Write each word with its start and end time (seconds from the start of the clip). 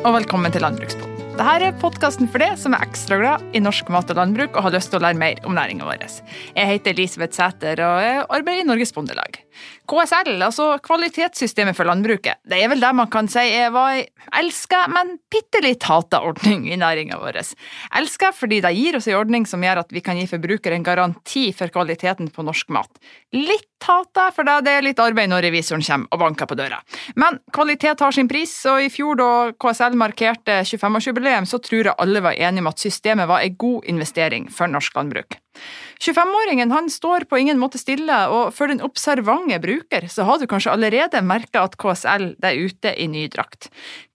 og 0.00 0.14
velkommen 0.14 0.52
til 0.52 0.62
Landbrukspodden. 0.64 1.16
Dette 1.36 1.52
er 1.66 1.74
podkasten 1.80 2.28
for 2.28 2.40
deg 2.40 2.54
som 2.60 2.72
er 2.76 2.86
ekstra 2.86 3.18
glad 3.20 3.42
i 3.56 3.60
norsk 3.60 3.88
mat 3.92 4.08
og 4.12 4.16
landbruk 4.16 4.54
og 4.56 4.64
har 4.64 4.72
lyst 4.72 4.90
til 4.92 4.98
å 4.98 5.02
lære 5.04 5.18
mer 5.20 5.40
om 5.48 5.52
næringa 5.56 5.84
vår. 5.84 6.02
Jeg 6.56 6.68
heter 6.70 6.94
Elisabeth 6.94 7.36
Sæter 7.36 7.82
og 7.84 8.32
arbeider 8.32 8.64
i 8.64 8.68
Norges 8.68 8.92
Bondelag. 8.96 9.38
KSL, 9.90 10.38
altså 10.46 10.70
Kvalitetssystemet 10.84 11.76
for 11.76 11.88
landbruket, 11.88 12.40
det 12.48 12.62
er 12.62 12.72
vel 12.72 12.80
det 12.80 12.92
man 12.96 13.10
kan 13.12 13.28
si 13.28 13.44
er 13.44 13.72
hva 13.74 13.86
jeg 13.98 14.08
elsker, 14.40 14.88
men 14.92 15.16
bitte 15.32 15.60
litt 15.64 15.84
hata 15.88 16.22
ordning 16.28 16.68
i 16.70 16.80
næringa 16.80 17.20
vår. 17.20 17.42
Elsker 18.00 18.36
fordi 18.36 18.62
det 18.64 18.72
gir 18.76 18.96
oss 19.00 19.08
en 19.10 19.20
ordning 19.20 19.48
som 19.48 19.64
gjør 19.64 19.82
at 19.84 19.92
vi 19.92 20.04
kan 20.04 20.20
gi 20.20 20.28
forbrukeren 20.30 20.86
garanti 20.86 21.50
for 21.56 21.72
kvaliteten 21.72 22.32
på 22.32 22.46
norsk 22.46 22.72
mat. 22.72 23.02
Litt 23.36 23.69
hata 23.86 24.28
for 24.34 24.46
det 24.46 24.72
er 24.72 24.84
litt 24.84 25.00
arbeid 25.02 25.30
når 25.32 25.46
revisoren 25.48 25.84
kommer 25.84 26.10
og 26.10 26.22
banker 26.22 26.50
på 26.50 26.58
døra. 26.58 26.80
Men 27.20 27.40
kvalitet 27.54 28.00
har 28.00 28.14
sin 28.14 28.28
pris, 28.30 28.52
og 28.70 28.84
i 28.84 28.90
fjor 28.92 29.18
da 29.20 29.30
KSL 29.60 29.98
markerte 29.98 30.60
25-årsjubileum, 30.64 31.48
så 31.48 31.60
tror 31.62 31.90
jeg 31.90 31.98
alle 31.98 32.24
var 32.24 32.38
enige 32.38 32.64
om 32.64 32.72
at 32.72 32.82
systemet 32.82 33.30
var 33.30 33.44
en 33.44 33.56
god 33.60 33.88
investering 33.92 34.50
for 34.52 34.70
norsk 34.70 34.96
landbruk. 34.96 35.38
25-åringen 36.00 36.70
han 36.72 36.88
står 36.90 37.26
på 37.28 37.38
ingen 37.42 37.58
måte 37.60 37.78
stille, 37.78 38.16
og 38.32 38.54
for 38.56 38.72
den 38.72 38.80
observante 38.84 39.58
bruker 39.60 40.06
så 40.08 40.24
har 40.24 40.40
du 40.40 40.46
kanskje 40.48 40.72
allerede 40.72 41.20
merka 41.26 41.66
at 41.66 41.76
KSL 41.80 42.30
er 42.40 42.62
ute 42.64 42.94
i 42.96 43.08
ny 43.10 43.26
drakt. 43.32 43.68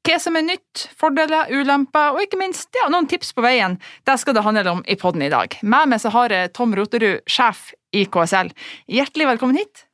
Hva 0.05 0.17
som 0.21 0.37
er 0.37 0.45
nytt, 0.45 0.87
fordeler, 0.97 1.49
ulemper 1.53 2.13
og 2.13 2.21
ikke 2.25 2.39
minst 2.41 2.73
ja, 2.77 2.89
noen 2.93 3.09
tips 3.09 3.33
på 3.33 3.45
veien, 3.45 3.79
det 4.05 4.17
skal 4.21 4.37
det 4.37 4.45
handle 4.45 4.77
om 4.77 4.83
i 4.85 4.97
podden 5.01 5.25
i 5.25 5.31
dag. 5.33 5.57
Med 5.61 5.93
meg 5.93 6.01
så 6.01 6.13
har 6.13 6.33
jeg 6.33 6.53
Tom 6.57 6.75
Roterud, 6.77 7.23
sjef 7.29 7.71
i 7.95 8.05
KSL. 8.11 8.51
Hjertelig 8.91 9.29
velkommen 9.33 9.59
hit. 9.59 9.85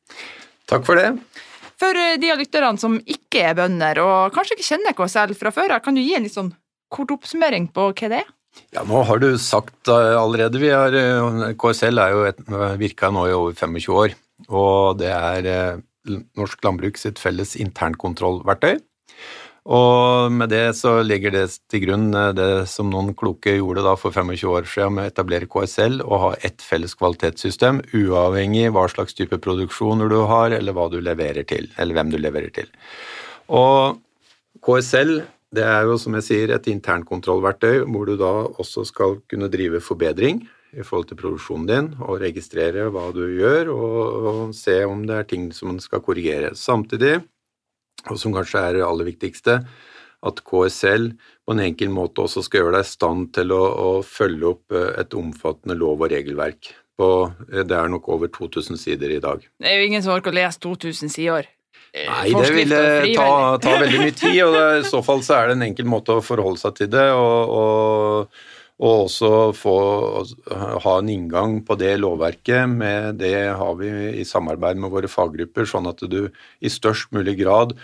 Takk 0.69 0.85
for 0.87 0.99
det. 0.99 1.13
For 1.81 1.97
eh, 1.97 2.17
de 2.21 2.33
av 2.33 2.41
lytterne 2.41 2.81
som 2.81 2.99
ikke 2.99 3.45
er 3.49 3.57
bønder, 3.57 4.01
og 4.03 4.35
kanskje 4.35 4.57
ikke 4.57 4.69
kjenner 4.73 4.97
KSL 4.97 5.35
fra 5.37 5.53
før 5.55 5.77
kan 5.83 5.97
du 5.97 6.03
gi 6.03 6.15
en 6.17 6.27
litt 6.27 6.37
sånn 6.37 6.53
kort 6.91 7.13
oppsummering 7.13 7.69
på 7.73 7.91
hva 7.91 8.11
det 8.11 8.23
er? 8.23 8.33
Ja, 8.75 8.83
Nå 8.83 9.05
har 9.07 9.21
du 9.21 9.29
sagt 9.39 9.87
uh, 9.87 10.17
allerede. 10.19 10.59
Vi 10.59 10.73
har, 10.73 10.95
KSL 11.55 12.01
er 12.03 12.15
jo 12.15 12.25
et, 12.27 12.41
virka 12.81 13.07
nå 13.13 13.29
i 13.29 13.35
over 13.37 13.55
25 13.55 13.95
år. 13.95 14.17
Og 14.51 14.99
det 14.99 15.11
er 15.13 15.79
norsk 16.35 16.65
landbruk 16.65 16.99
sitt 16.99 17.21
felles 17.21 17.53
internkontrollverktøy. 17.61 18.81
Og 19.61 20.31
med 20.33 20.49
det 20.49 20.73
så 20.73 20.95
ligger 21.05 21.35
det 21.35 21.43
til 21.69 21.83
grunn 21.83 22.07
det 22.33 22.65
som 22.69 22.89
noen 22.89 23.11
kloke 23.17 23.53
gjorde 23.59 23.83
da 23.85 23.93
for 23.99 24.15
25 24.15 24.49
år 24.49 24.65
siden 24.65 24.95
med 24.97 25.05
å 25.05 25.11
etablere 25.11 25.49
KSL 25.49 25.99
og 26.01 26.21
ha 26.23 26.31
ett 26.41 26.65
felles 26.65 26.97
kvalitetssystem, 26.97 27.83
uavhengig 27.93 28.71
hva 28.73 28.87
slags 28.89 29.13
type 29.13 29.37
produksjoner 29.43 30.09
du 30.09 30.23
har, 30.31 30.55
eller 30.57 30.73
hva 30.73 30.87
du 30.89 30.97
leverer 30.97 31.45
til, 31.45 31.69
eller 31.77 31.97
hvem 31.97 32.09
du 32.09 32.17
leverer 32.17 32.49
til. 32.55 32.71
Og 33.53 34.01
KSL 34.65 35.19
det 35.51 35.63
er 35.67 35.83
jo, 35.83 35.97
som 35.99 36.15
jeg 36.15 36.25
sier, 36.25 36.53
et 36.55 36.67
internkontrollverktøy 36.71 37.83
hvor 37.83 38.07
du 38.07 38.15
da 38.19 38.31
også 38.63 38.85
skal 38.87 39.17
kunne 39.29 39.51
drive 39.51 39.81
forbedring 39.83 40.45
i 40.71 40.85
forhold 40.87 41.09
til 41.09 41.19
produksjonen 41.19 41.67
din, 41.67 41.89
og 41.99 42.21
registrere 42.23 42.87
hva 42.93 43.09
du 43.11 43.25
gjør, 43.35 43.73
og, 43.73 43.97
og 44.31 44.55
se 44.55 44.77
om 44.87 45.03
det 45.07 45.17
er 45.17 45.27
ting 45.27 45.49
som 45.51 45.73
man 45.73 45.81
skal 45.83 45.99
korrigere. 46.05 46.53
Samtidig, 46.55 47.17
og 48.09 48.19
som 48.19 48.33
kanskje 48.35 48.61
er 48.61 48.77
det 48.77 48.85
aller 48.87 49.07
viktigste, 49.11 49.61
at 50.21 50.41
KSL 50.45 51.07
på 51.45 51.55
en 51.55 51.63
enkel 51.63 51.89
måte 51.93 52.23
også 52.25 52.43
skal 52.45 52.63
gjøre 52.63 52.75
deg 52.77 52.85
i 52.85 52.91
stand 52.91 53.31
til 53.35 53.53
å, 53.55 53.61
å 53.61 53.89
følge 54.05 54.51
opp 54.51 54.75
eh, 54.77 54.91
et 55.01 55.15
omfattende 55.17 55.77
lov- 55.77 56.03
og 56.05 56.13
regelverk. 56.13 56.69
Og 57.01 57.47
eh, 57.49 57.63
det 57.65 57.77
er 57.77 57.89
nok 57.89 58.09
over 58.13 58.29
2000 58.33 58.77
sider 58.81 59.15
i 59.15 59.21
dag. 59.23 59.41
Det 59.57 59.71
er 59.71 59.81
jo 59.81 59.89
ingen 59.89 60.05
som 60.05 60.13
orker 60.13 60.33
å 60.33 60.37
lese 60.37 60.61
2000 60.61 61.13
sider. 61.13 61.49
Eh, 61.91 62.07
Nei, 62.07 62.29
det 62.37 62.53
ville 62.55 62.81
ta, 63.17 63.29
ta, 63.63 63.75
veldig 63.83 64.03
mye 64.05 64.15
tid, 64.15 64.39
og 64.45 64.59
i 64.79 64.87
så 64.87 65.01
fall 65.05 65.25
så 65.25 65.39
er 65.39 65.49
det 65.49 65.57
en 65.57 65.67
enkel 65.71 65.89
måte 65.89 66.15
å 66.15 66.25
forholde 66.25 66.61
seg 66.61 66.77
til 66.77 66.91
det. 66.93 67.07
og, 67.17 67.55
og, 67.57 68.41
og 68.81 69.05
også 69.05 69.31
få, 69.53 69.77
ha 70.81 70.97
en 70.97 71.09
inngang 71.13 71.59
på 71.65 71.77
det 71.77 71.93
lovverket. 72.01 72.65
Med 72.69 73.21
det 73.21 73.35
har 73.57 73.75
vi 73.77 73.91
i 74.17 74.25
samarbeid 74.25 74.81
med 74.81 74.93
våre 74.93 75.09
faggrupper, 75.11 75.69
sånn 75.69 75.89
at 75.91 76.01
du 76.09 76.23
i 76.61 76.71
størst 76.71 77.13
mulig 77.13 77.37
grad 77.43 77.75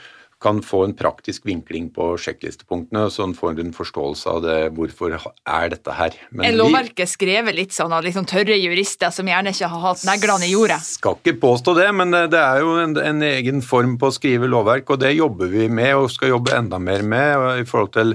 kan 0.41 0.59
få 0.61 0.83
en 0.85 0.93
praktisk 0.93 1.47
vinkling 1.49 1.87
på 1.93 2.11
sjekklistepunktene, 2.21 3.07
så 3.09 3.25
en 3.25 3.33
får 3.37 3.57
en 3.63 3.71
forståelse 3.73 4.29
av 4.29 4.43
det, 4.45 4.57
hvorfor 4.77 5.15
er 5.17 5.71
dette 5.73 5.95
her. 5.97 6.17
Men 6.29 6.51
er 6.51 6.57
lovverket 6.59 7.09
skrevet 7.09 7.57
litt 7.57 7.73
sånn 7.73 7.93
av 7.95 8.05
liksom 8.05 8.27
tørre 8.29 8.53
jurister 8.59 9.13
som 9.13 9.29
gjerne 9.29 9.53
ikke 9.55 9.69
har 9.71 9.83
hatt 9.87 10.03
neglene 10.05 10.45
i 10.45 10.51
jordet? 10.53 10.77
Skal 10.85 11.17
ikke 11.17 11.39
påstå 11.41 11.73
det, 11.79 11.87
men 11.97 12.13
det 12.29 12.41
er 12.41 12.61
jo 12.61 12.75
en, 12.83 12.93
en, 13.01 13.25
egen 13.27 13.63
form 13.65 13.97
på 13.97 14.11
å 14.11 14.13
skrive 14.13 14.49
lovverk, 14.51 14.93
og 14.93 15.01
det 15.01 15.15
jobber 15.17 15.49
vi 15.49 15.65
med 15.73 15.95
og 15.97 16.11
skal 16.13 16.35
jobbe 16.35 16.53
enda 16.53 16.77
mer 16.77 17.01
med 17.01 17.63
i 17.63 17.65
forhold 17.65 17.95
til 17.97 18.13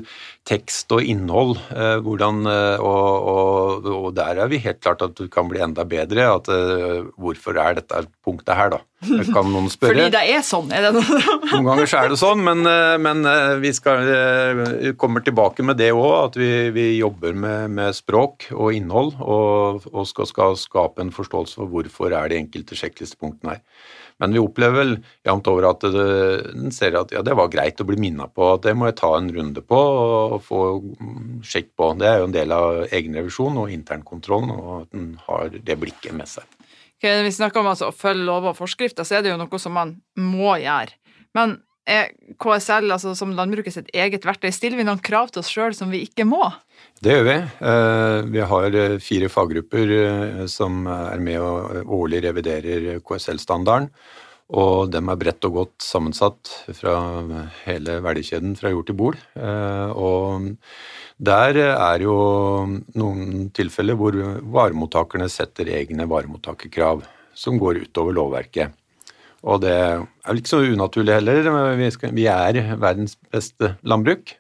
tekst 0.48 0.90
og 0.94 1.06
innhold. 1.06 1.54
Eh, 1.70 1.98
hvordan, 2.02 2.42
eh, 2.50 2.82
og, 2.82 3.26
og, 3.32 3.86
og, 3.86 4.08
der 4.16 4.40
er 4.42 4.50
vi 4.50 4.58
helt 4.64 4.80
klart 4.82 5.04
at 5.04 5.14
du 5.18 5.28
kan 5.30 5.46
bli 5.50 5.62
enda 5.62 5.84
bedre. 5.88 6.26
At, 6.38 6.50
eh, 6.50 7.04
hvorfor 7.20 7.58
er 7.62 7.78
dette 7.78 8.02
punktet 8.26 8.58
her, 8.58 8.72
da? 8.74 8.80
Kan 9.02 9.50
noen 9.50 9.70
spørre. 9.70 9.94
Fordi 9.94 10.10
det 10.14 10.22
er 10.30 10.42
sånn, 10.46 10.70
er 10.74 10.86
det 10.86 10.92
noe? 10.94 11.20
Noen 11.52 11.68
ganger 11.72 11.88
så 11.90 12.02
er 12.02 12.12
det 12.12 12.18
sånn, 12.20 12.42
men, 12.46 12.62
men 13.02 13.26
vi 13.58 13.72
skal, 13.74 14.94
kommer 14.94 15.24
tilbake 15.26 15.66
med 15.66 15.80
det 15.80 15.90
òg, 15.90 16.12
at 16.28 16.38
vi, 16.38 16.50
vi 16.74 16.84
jobber 17.00 17.34
med, 17.34 17.74
med, 17.74 17.96
språk 17.98 18.46
og 18.54 18.70
innhold, 18.78 19.16
og, 19.18 19.88
og 19.90 20.06
skal, 20.06 20.30
skal, 20.30 20.54
skape 20.58 21.02
en 21.02 21.10
forståelse 21.14 21.58
for 21.58 21.74
hvorfor 21.74 22.14
er 22.14 22.30
de 22.30 22.38
enkelte 22.44 22.78
sjekklistepunktene 22.78 23.56
her. 23.56 23.64
Men 24.20 24.34
vi 24.34 24.42
opplever 24.42 24.78
vel 24.82 24.94
jevnt 25.26 25.48
over 25.50 25.68
at 25.70 25.86
en 25.88 26.72
ser 26.74 26.98
at 27.00 27.14
ja, 27.14 27.22
det 27.24 27.36
var 27.38 27.50
greit 27.52 27.80
å 27.80 27.86
bli 27.88 27.98
minna 28.00 28.28
på, 28.28 28.52
at 28.54 28.66
det 28.66 28.74
må 28.78 28.90
jeg 28.90 28.98
ta 29.00 29.12
en 29.16 29.30
runde 29.34 29.64
på 29.64 29.78
og 29.78 30.38
få 30.46 30.62
sjekk 31.46 31.72
på. 31.78 31.92
Det 32.00 32.08
er 32.08 32.20
jo 32.20 32.28
en 32.28 32.36
del 32.36 32.54
av 32.56 32.82
egenrevisjon 32.88 33.60
og 33.64 33.72
internkontrollen, 33.74 34.54
og 34.54 34.72
at 34.82 34.98
en 34.98 35.10
har 35.26 35.56
det 35.56 35.78
blikket 35.80 36.16
med 36.16 36.30
seg. 36.30 36.46
Okay, 37.02 37.24
vi 37.26 37.34
snakker 37.34 37.62
om 37.62 37.72
altså, 37.72 37.90
å 37.90 37.96
følge 37.96 38.28
lover 38.28 38.52
og 38.52 38.60
forskrifter, 38.60 39.06
så 39.06 39.18
er 39.18 39.24
det 39.24 39.32
jo 39.32 39.40
noe 39.40 39.58
som 39.58 39.74
man 39.74 39.96
må 40.20 40.54
gjøre. 40.62 40.94
Men 41.34 41.58
er 41.88 42.12
KSL, 42.40 42.90
altså 42.94 43.14
som 43.18 43.32
landbruket 43.36 43.74
sitt 43.74 43.90
eget 43.94 44.24
verktøy, 44.26 44.50
stiller 44.54 44.78
vi 44.78 44.86
noen 44.86 45.02
krav 45.02 45.32
til 45.32 45.42
oss 45.42 45.50
sjøl 45.50 45.74
som 45.76 45.90
vi 45.92 46.04
ikke 46.06 46.26
må? 46.28 46.42
Det 47.02 47.16
gjør 47.16 47.24
vi. 47.26 47.36
Eh, 47.70 48.18
vi 48.30 48.42
har 48.52 48.76
eh, 48.78 48.98
fire 49.02 49.30
faggrupper 49.32 49.94
eh, 49.98 50.42
som 50.50 50.84
er 50.86 51.22
med 51.22 51.40
og 51.42 51.94
årlig 52.02 52.22
reviderer 52.28 53.00
KSL-standarden. 53.02 53.90
Og 54.52 54.90
dem 54.92 55.08
er 55.08 55.16
bredt 55.16 55.46
og 55.48 55.54
godt 55.56 55.84
sammensatt 55.86 56.50
fra 56.76 56.94
hele 57.62 57.94
verdikjeden 58.04 58.52
fra 58.58 58.68
jord 58.68 58.84
til 58.90 58.98
bord. 58.98 59.16
Og 59.96 60.50
der 61.16 61.60
er 61.62 62.04
jo 62.04 62.16
noen 63.00 63.46
tilfeller 63.56 63.96
hvor 63.96 64.18
varemottakerne 64.52 65.30
setter 65.32 65.72
egne 65.72 66.04
varemottakerkrav 66.10 67.00
som 67.32 67.56
går 67.62 67.80
utover 67.86 68.18
lovverket. 68.18 68.76
Og 69.42 69.62
det 69.64 69.74
er 69.74 70.38
ikke 70.38 70.52
så 70.52 70.62
unaturlig 70.62 71.16
heller. 71.18 71.50
Vi 72.14 72.28
er 72.30 72.60
verdens 72.78 73.16
beste 73.32 73.74
landbruk. 73.82 74.36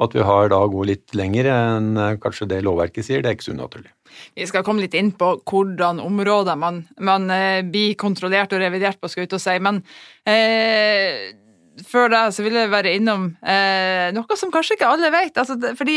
Og 0.00 0.08
at 0.08 0.14
vi 0.16 0.24
har 0.26 0.48
da 0.50 0.60
gå 0.66 0.84
litt 0.88 1.12
lenger 1.14 1.46
enn 1.52 1.90
eh, 2.00 2.14
kanskje 2.20 2.48
det 2.50 2.62
lovverket 2.64 3.06
sier, 3.06 3.22
det 3.22 3.28
er 3.28 3.36
ikke 3.36 3.50
så 3.50 3.54
unaturlig. 3.54 3.92
Vi 4.36 4.46
skal 4.48 4.64
komme 4.66 4.82
litt 4.84 4.96
inn 4.98 5.12
på 5.16 5.28
hvordan 5.48 6.00
områder 6.02 6.58
man, 6.58 6.82
man 7.00 7.28
eh, 7.32 7.60
blir 7.64 7.94
kontrollert 8.00 8.54
og 8.56 8.64
revidert 8.64 9.00
på, 9.00 9.10
skal 9.12 9.28
ut 9.28 9.36
og 9.36 9.42
si. 9.44 9.54
Men 9.62 9.82
eh, 10.28 11.36
før 11.88 12.10
det 12.12 12.20
så 12.36 12.44
vil 12.44 12.56
jeg 12.58 12.70
være 12.72 12.92
innom 12.98 13.30
eh, 13.40 14.10
noe 14.14 14.36
som 14.38 14.52
kanskje 14.52 14.76
ikke 14.76 14.90
alle 14.90 15.10
vet. 15.14 15.38
Altså, 15.40 15.56
fordi 15.78 15.96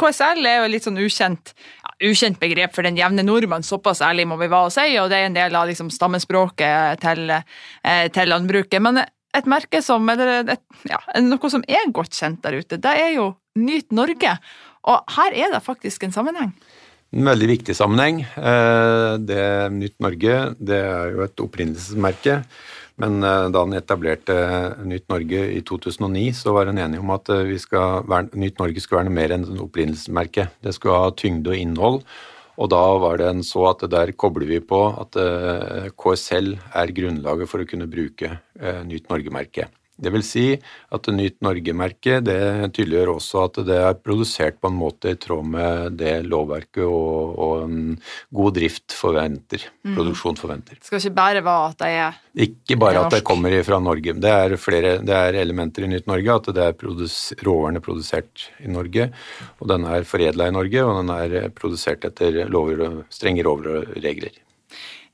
KSL 0.00 0.44
er 0.48 0.60
jo 0.60 0.70
litt 0.72 0.86
sånn 0.86 1.00
ukjent, 1.00 1.54
ja, 1.80 1.94
ukjent 2.10 2.40
begrep 2.42 2.76
for 2.76 2.86
den 2.86 2.98
jevne 3.00 3.24
nordmann, 3.26 3.66
såpass 3.66 4.02
ærlig 4.04 4.28
må 4.30 4.38
vi 4.40 4.50
være 4.52 4.70
å 4.70 4.74
si, 4.74 4.86
og 5.00 5.10
det 5.12 5.20
er 5.20 5.30
en 5.30 5.38
del 5.38 5.58
av 5.58 5.70
liksom, 5.70 5.90
stammespråket 5.94 7.02
til, 7.04 7.34
eh, 7.34 8.06
til 8.14 8.32
landbruket. 8.32 8.84
Men 8.84 9.04
et 9.04 9.50
merke 9.50 9.82
som, 9.82 10.06
eller 10.12 10.52
et, 10.54 10.64
ja, 10.90 11.00
noe 11.24 11.52
som 11.52 11.64
er 11.66 11.90
godt 11.94 12.14
kjent 12.14 12.44
der 12.44 12.60
ute, 12.60 12.80
det 12.80 12.94
er 13.06 13.16
jo 13.16 13.32
Nyt 13.54 13.92
Norge. 13.94 14.38
Og 14.90 15.14
her 15.16 15.36
er 15.44 15.52
det 15.54 15.62
faktisk 15.64 16.04
en 16.04 16.14
sammenheng. 16.14 16.50
En 17.14 17.28
veldig 17.28 17.46
viktig 17.46 17.76
sammenheng. 17.78 18.24
Eh, 18.24 19.10
det 19.22 19.44
Nytt 19.74 20.00
Norge 20.02 20.38
det 20.58 20.80
er 20.82 21.12
jo 21.14 21.22
et 21.26 21.42
opprinnelsesmerke. 21.44 22.40
Men 23.02 23.22
eh, 23.26 23.48
da 23.50 23.64
han 23.64 23.74
etablerte 23.74 24.36
Nytt 24.86 25.08
Norge 25.10 25.40
i 25.56 25.62
2009, 25.66 26.28
så 26.38 26.54
var 26.54 26.70
han 26.70 26.78
enig 26.78 27.00
om 27.02 27.10
at 27.14 27.30
eh, 27.34 27.56
skal, 27.58 28.06
Nytt 28.32 28.60
Norge 28.62 28.82
skulle 28.82 29.02
være 29.02 29.10
noe 29.10 29.18
mer 29.18 29.34
enn 29.34 29.48
et. 29.48 30.52
Det 30.62 30.74
skulle 30.76 31.00
ha 31.02 31.10
tyngde 31.18 31.54
og 31.54 31.58
innhold. 31.58 32.02
Og 32.54 32.70
da 32.70 32.82
var 33.02 33.18
det 33.18 33.30
en 33.32 33.42
så 33.42 33.64
at 33.72 33.82
der 33.90 34.12
kobler 34.14 34.46
vi 34.46 34.60
på 34.62 34.78
at 34.94 35.16
KSL 35.98 36.52
er 36.54 36.92
grunnlaget 36.94 37.50
for 37.50 37.64
å 37.64 37.66
kunne 37.66 37.88
bruke 37.90 38.30
Nytt 38.86 39.10
Norge-merket. 39.10 39.74
Det 39.94 40.10
vil 40.10 40.24
si 40.26 40.44
at 40.94 41.08
Nyt 41.14 41.36
Norge-merket 41.44 42.24
det 42.26 42.38
tydeliggjør 42.74 43.12
også 43.12 43.44
at 43.44 43.60
det 43.68 43.76
er 43.78 43.98
produsert 44.02 44.56
på 44.58 44.70
en 44.70 44.78
måte 44.78 45.12
i 45.14 45.18
tråd 45.20 45.46
med 45.52 45.98
det 46.00 46.16
lovverket 46.26 46.82
og, 46.82 47.36
og 47.38 47.52
en 47.68 47.76
god 48.34 48.56
drift 48.58 48.96
forventer, 48.98 49.68
mm. 49.86 49.94
produksjon 49.94 50.40
forventer. 50.40 50.80
Det 50.80 50.90
skal 50.90 50.98
ikke 50.98 51.18
bare 51.20 51.44
være 51.46 51.68
at 51.70 51.78
det 51.84 51.90
er 51.94 52.18
Ikke 52.48 52.78
bare 52.82 53.04
at 53.04 53.14
det 53.14 53.22
kommer 53.26 53.54
fra 53.62 53.78
Norge. 53.78 54.16
Det 54.18 54.34
er, 54.34 54.56
flere, 54.58 54.96
det 55.06 55.14
er 55.14 55.38
elementer 55.44 55.86
i 55.86 55.92
Nytt 55.92 56.10
Norge, 56.10 56.40
at 56.40 56.50
det 56.58 56.64
er 56.64 56.78
produs, 56.78 57.18
råvarene 57.46 57.82
produsert 57.84 58.48
i 58.64 58.70
Norge, 58.70 59.12
og 59.60 59.70
den 59.70 59.86
er 59.86 60.08
foredla 60.08 60.50
i 60.50 60.56
Norge, 60.58 60.82
og 60.82 60.98
den 61.02 61.14
er 61.14 61.52
produsert 61.54 62.06
etter 62.10 62.42
lover, 62.50 63.04
strenge 63.14 63.46
lover 63.46 63.70
og 63.76 63.94
regler. 64.02 64.34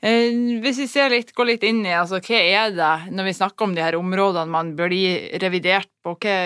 Eh, 0.00 0.32
hvis 0.64 0.78
vi 0.80 0.88
litt, 1.12 1.34
går 1.36 1.48
litt 1.52 1.64
inn 1.68 1.82
i 1.84 1.92
altså, 1.92 2.22
hva 2.24 2.38
er 2.40 2.72
det, 2.72 2.92
når 3.12 3.26
vi 3.28 3.36
snakker 3.36 3.66
om 3.66 3.74
de 3.76 3.84
her 3.84 3.98
områdene 3.98 4.48
man 4.48 4.72
gi 4.96 5.12
revidert 5.42 5.90
på, 6.00 6.14
hva, 6.16 6.36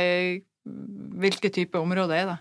hvilke 1.23 1.53
typer 1.55 1.85
områder 1.85 2.19
er 2.19 2.33
det? 2.33 2.41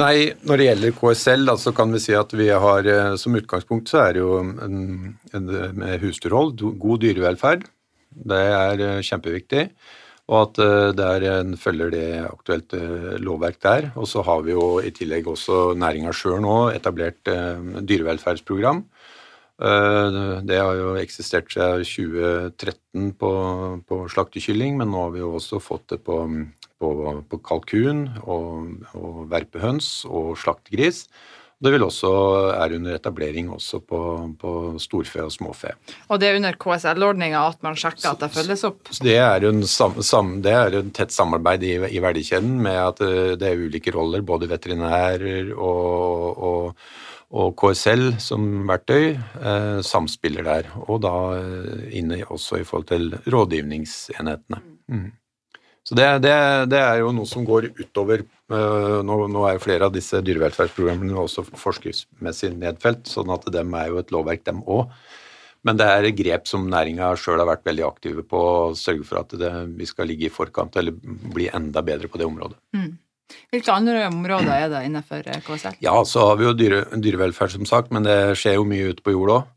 Nei, 0.00 0.30
Når 0.46 0.60
det 0.60 0.66
gjelder 0.68 0.92
KSL, 0.94 1.48
da, 1.48 1.56
så 1.58 1.72
kan 1.74 1.90
vi 1.90 2.02
si 2.04 2.12
at 2.14 2.34
vi 2.36 2.50
har 2.52 2.86
eh, 2.86 3.16
som 3.18 3.38
utgangspunkt 3.38 3.90
så 3.90 4.04
er 4.04 4.14
det 4.14 4.22
jo 4.22 4.36
en, 4.44 5.16
en, 5.32 5.48
med 5.80 6.04
husdyrhold, 6.04 6.60
god 6.84 7.02
dyrevelferd. 7.02 7.64
Det 8.10 8.44
er 8.60 8.84
eh, 8.86 9.00
kjempeviktig. 9.06 9.70
Og 10.30 10.44
at 10.44 10.60
er 11.02 11.24
en, 11.26 11.56
følger 11.58 11.88
det 11.90 12.04
aktuelt 12.22 12.76
lovverk 13.18 13.56
der. 13.64 13.88
Og 13.98 14.06
så 14.06 14.22
har 14.22 14.44
vi 14.46 14.52
jo 14.52 14.76
i 14.78 14.92
tillegg 14.94 15.26
også 15.26 15.72
næringa 15.74 16.12
sjøl 16.14 16.38
nå 16.44 16.58
etablert 16.70 17.26
dyrevelferdsprogram 17.26 18.84
det 19.60 20.56
har 20.56 20.78
jo 20.78 20.94
eksistert 20.96 21.50
siden 21.52 21.84
2013 21.84 23.10
på, 23.20 23.32
på, 23.84 23.98
slaktekylling, 24.08 24.78
men 24.80 24.88
nå 24.88 25.02
har 25.04 25.12
vi 25.12 25.20
jo 25.20 25.34
også 25.36 25.60
fått 25.60 25.90
det 25.92 25.98
på, 26.06 26.22
på, 26.80 26.92
på 27.28 27.40
kalkun 27.44 28.06
og, 28.22 28.86
og, 28.94 29.26
verpehøns 29.32 30.06
og 30.08 30.32
slaktegris. 30.40 31.04
Det 31.60 31.74
vil 31.74 31.84
også 31.84 32.10
er 32.54 32.72
under 32.78 32.96
etablering 32.96 33.50
også 33.52 33.82
på, 33.84 34.00
på 34.40 34.52
storfe 34.80 35.26
og 35.26 35.34
småfe. 35.34 35.74
Og 36.08 36.16
det 36.22 36.30
er 36.30 36.38
under 36.38 36.56
KSL-ordninga 36.56 37.42
at 37.50 37.60
man 37.66 37.76
sjekker 37.76 38.14
at 38.14 38.24
det 38.24 38.30
følges 38.32 38.64
opp? 38.64 38.88
Så 38.88 39.04
det, 39.04 39.18
er 39.20 39.44
en, 39.44 39.60
det 40.40 40.54
er 40.56 40.78
en 40.78 40.88
tett 40.96 41.12
samarbeid 41.12 41.68
i, 41.68 41.74
i, 41.90 42.00
verdikjeden 42.00 42.56
med 42.64 42.80
at 42.80 43.04
eh, 43.04 43.36
det 43.36 43.50
er 43.50 43.60
ulike 43.60 43.92
roller, 43.92 44.24
både 44.24 44.48
veterinærer 44.48 45.52
og, 45.52 46.40
og 46.40 47.19
og 47.30 47.54
KSL 47.58 48.16
som 48.22 48.42
verktøy 48.66 49.14
eh, 49.14 49.78
samspiller 49.86 50.46
der, 50.46 50.68
og 50.88 51.02
da 51.04 51.14
eh, 51.38 51.86
inne 52.00 52.24
også 52.26 52.58
i 52.58 52.66
forhold 52.66 52.88
til 52.90 53.12
rådgivningsenhetene. 53.30 54.60
Mm. 54.90 55.08
Så 55.86 55.96
det, 55.96 56.06
det, 56.26 56.34
det, 56.70 56.80
er 56.82 57.00
jo 57.00 57.12
noe 57.14 57.28
som 57.30 57.46
går 57.46 57.70
utover 57.78 58.24
eh, 58.24 58.98
nå, 59.06 59.16
nå, 59.30 59.44
er 59.46 59.62
flere 59.62 59.86
av 59.86 59.94
disse 59.94 60.20
dyrevelferdsprogrammene 60.26 61.16
også 61.22 61.46
forskriftsmessig 61.48 62.52
nedfelt, 62.58 63.06
sånn 63.08 63.30
at 63.32 63.46
dem 63.54 63.78
er 63.78 63.92
jo 63.92 64.00
et 64.02 64.10
lovverk, 64.14 64.42
dem 64.46 64.64
òg. 64.66 64.90
Men 65.66 65.76
det 65.76 65.86
er 65.92 66.08
grep 66.16 66.48
som 66.48 66.66
næringa 66.72 67.12
sjøl 67.20 67.42
har 67.42 67.50
vært 67.50 67.66
veldig 67.68 67.84
aktive 67.84 68.24
på, 68.26 68.38
å 68.40 68.74
sørge 68.78 69.06
for 69.06 69.20
at 69.22 69.34
det, 69.38 69.52
vi 69.76 69.86
skal 69.86 70.08
ligge 70.08 70.26
i 70.26 70.32
forkant 70.32 70.78
eller 70.80 70.96
bli 71.34 71.50
enda 71.52 71.82
bedre 71.84 72.10
på 72.10 72.18
det 72.18 72.26
området. 72.26 72.58
Mm. 72.74 72.94
Hvilke 73.50 73.74
andre 73.74 74.04
områder 74.08 74.52
er 74.54 74.68
det 74.72 74.84
innenfor 74.86 75.26
eh, 75.26 75.40
KSL? 75.46 75.78
Ja, 75.82 75.96
så 76.06 76.30
har 76.30 76.40
vi 76.40 76.46
jo 76.48 76.56
dyre, 76.56 76.84
dyrevelferd, 76.94 77.54
som 77.56 77.68
sagt, 77.68 77.90
men 77.94 78.06
det 78.06 78.18
skjer 78.38 78.58
jo 78.58 78.68
mye 78.68 78.92
ute 78.92 79.04
på 79.06 79.14
jorda 79.16 79.40
òg. 79.40 79.48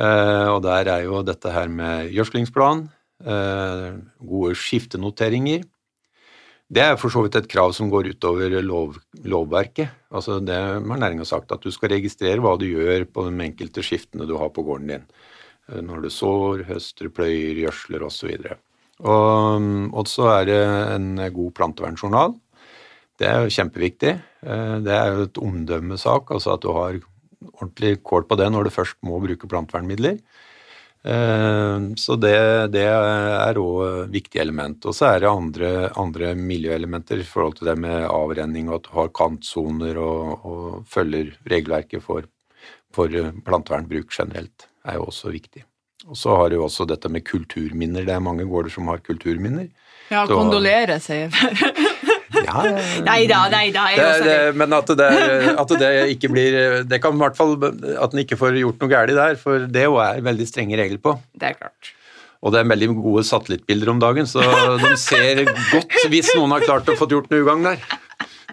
Eh, 0.00 0.48
og 0.52 0.62
der 0.64 0.88
er 0.88 1.04
jo 1.04 1.20
dette 1.26 1.52
her 1.52 1.68
med 1.72 2.12
gjødslingsplan, 2.14 2.86
eh, 3.26 3.86
gode 4.22 4.54
skiftenoteringer. 4.56 5.66
Det 6.70 6.82
er 6.84 6.98
for 7.00 7.10
så 7.10 7.24
vidt 7.24 7.34
et 7.34 7.48
krav 7.50 7.72
som 7.74 7.90
går 7.90 8.12
utover 8.14 8.54
lov, 8.62 9.00
lovverket. 9.26 9.90
Altså 10.14 10.38
det 10.38 10.54
har 10.54 10.78
næringa 10.80 11.26
sagt, 11.26 11.50
at 11.50 11.64
du 11.64 11.70
skal 11.74 11.90
registrere 11.96 12.38
hva 12.38 12.54
du 12.56 12.68
gjør 12.68 13.08
på 13.10 13.26
de 13.26 13.34
enkelte 13.42 13.82
skiftene 13.82 14.28
du 14.28 14.36
har 14.38 14.52
på 14.54 14.62
gården 14.62 14.92
din. 14.94 15.08
Eh, 15.68 15.80
når 15.82 16.06
du 16.06 16.10
sår, 16.14 16.64
høster, 16.70 17.10
pløyer, 17.10 17.58
gjødsler 17.66 18.06
osv. 18.06 18.36
Og, 19.00 19.66
og 19.96 20.06
så 20.08 20.28
er 20.38 20.46
det 20.46 20.62
en 20.94 21.10
god 21.34 21.52
plantevernjournal 21.56 22.38
det 23.20 23.28
er 23.28 23.44
jo 23.44 23.54
kjempeviktig. 23.54 24.12
Eh, 24.46 24.76
det 24.84 24.94
er 24.96 25.14
jo 25.14 25.26
et 25.28 25.40
omdømmesak, 25.40 26.32
altså 26.32 26.54
at 26.56 26.64
du 26.64 26.72
har 26.76 27.00
ordentlig 27.50 27.98
kål 28.04 28.26
på 28.28 28.38
det 28.40 28.48
når 28.52 28.66
du 28.66 28.74
først 28.74 28.98
må 29.06 29.20
bruke 29.22 29.48
plantvernmidler. 29.50 30.18
Eh, 31.00 31.76
så 32.00 32.16
det, 32.20 32.36
det 32.74 32.84
er 32.88 33.60
òg 33.60 34.10
viktig 34.12 34.40
element. 34.42 34.88
Og 34.88 34.96
så 34.96 35.12
er 35.12 35.22
det 35.22 35.32
andre, 35.32 35.70
andre, 36.00 36.34
miljøelementer 36.36 37.20
i 37.20 37.28
forhold 37.28 37.58
til 37.60 37.72
det 37.72 37.76
med 37.80 38.08
avrenning, 38.08 38.68
og 38.70 38.80
at 38.80 38.88
du 38.88 38.92
har 38.98 39.14
kantsoner 39.20 40.00
og, 40.00 40.46
og 40.48 40.64
følger 40.88 41.34
regelverket 41.52 42.04
for, 42.04 42.28
for 42.96 43.12
plantevernbruk 43.44 44.12
generelt, 44.16 44.68
er 44.88 45.00
jo 45.00 45.10
også 45.12 45.32
viktig. 45.36 45.66
Og 46.08 46.16
så 46.16 46.32
har 46.40 46.48
du 46.48 46.62
også 46.64 46.86
dette 46.88 47.10
med 47.12 47.26
kulturminner. 47.28 48.06
Det 48.08 48.16
er 48.16 48.24
mange 48.24 48.48
gårder 48.48 48.72
som 48.72 48.88
har 48.88 49.04
kulturminner. 49.04 49.68
Ja, 50.10 50.24
kondolerer, 50.26 50.98
sier 50.98 51.28
jeg. 51.28 51.88
Ja, 52.30 52.64
nei 53.08 53.24
da, 53.30 53.40
nei 53.52 53.70
da. 53.74 53.86
men 54.54 54.74
at 54.76 54.90
det, 54.98 55.08
at 55.58 55.72
det, 55.80 55.88
ikke 56.14 56.30
blir 56.30 56.58
Det 56.86 57.00
kan 57.02 57.16
i 57.16 57.22
hvert 57.24 57.38
fall 57.38 57.56
At 57.58 58.14
en 58.14 58.20
ikke 58.22 58.38
får 58.38 58.60
gjort 58.60 58.84
noe 58.84 58.92
galt 58.92 59.16
der, 59.16 59.38
for 59.40 59.66
det 59.66 59.86
er 59.88 60.22
veldig 60.24 60.46
strenge 60.46 60.78
regler 60.78 61.00
på. 61.02 61.16
Det 61.34 61.50
er 61.50 61.58
klart. 61.58 61.94
Og 62.40 62.54
det 62.54 62.62
er 62.62 62.70
veldig 62.70 62.88
gode 62.96 63.24
satellittbilder 63.28 63.90
om 63.92 63.98
dagen, 64.00 64.28
så 64.28 64.40
de 64.80 64.94
ser 65.00 65.42
godt 65.44 65.98
hvis 66.08 66.30
noen 66.38 66.54
har 66.56 66.64
klart 66.64 66.88
å 66.88 66.96
få 66.96 67.08
gjort 67.10 67.28
noe 67.32 67.42
ugagn 67.44 67.66
der. 67.66 67.82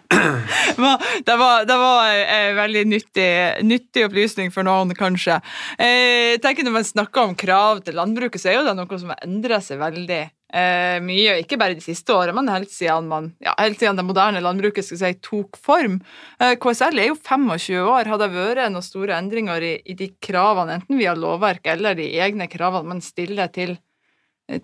Det 0.07 1.35
var, 1.35 1.65
det 1.67 1.75
var 1.79 2.09
en 2.15 2.55
veldig 2.55 2.83
nyttig, 2.87 3.29
nyttig, 3.67 4.05
opplysning 4.07 4.51
for 4.55 4.67
noen, 4.67 4.93
kanskje. 4.95 5.39
Eh, 5.75 6.35
jeg 6.35 6.41
tenker 6.43 6.67
Når 6.67 6.75
man 6.77 6.87
snakker 6.87 7.27
om 7.27 7.35
krav 7.35 7.81
til 7.83 7.97
landbruket, 7.99 8.41
så 8.41 8.51
er 8.51 8.59
jo 8.59 8.65
det 8.67 8.75
noe 8.77 8.99
som 8.99 9.11
har 9.11 9.23
endret 9.25 9.65
seg 9.65 9.81
veldig 9.81 10.21
eh, 10.53 10.97
mye, 11.03 11.37
ikke 11.43 11.59
bare 11.59 11.77
de 11.77 11.83
siste 11.83 12.13
årene, 12.15 12.35
men 12.37 12.51
helt 12.53 12.71
siden, 12.73 13.07
man, 13.11 13.31
ja, 13.43 13.55
helt 13.59 13.79
siden 13.79 13.99
det 13.99 14.05
moderne 14.07 14.43
landbruket 14.43 14.85
si, 14.85 15.13
tok 15.23 15.59
form. 15.61 15.99
Eh, 16.39 16.55
KSL 16.61 17.03
er 17.03 17.11
jo 17.11 17.17
25 17.19 17.81
år. 17.83 18.11
Har 18.11 18.21
det 18.21 18.31
vært 18.35 18.63
noen 18.71 18.85
store 18.85 19.17
endringer 19.17 19.63
i, 19.63 19.73
i, 19.85 19.97
de 19.97 20.11
kravene, 20.23 20.79
enten 20.79 20.99
via 20.99 21.15
lovverk 21.17 21.67
eller 21.73 21.97
de 21.99 22.11
egne 22.21 22.49
kravene 22.51 22.95
man 22.95 23.03
stiller 23.03 23.51
til, 23.53 23.77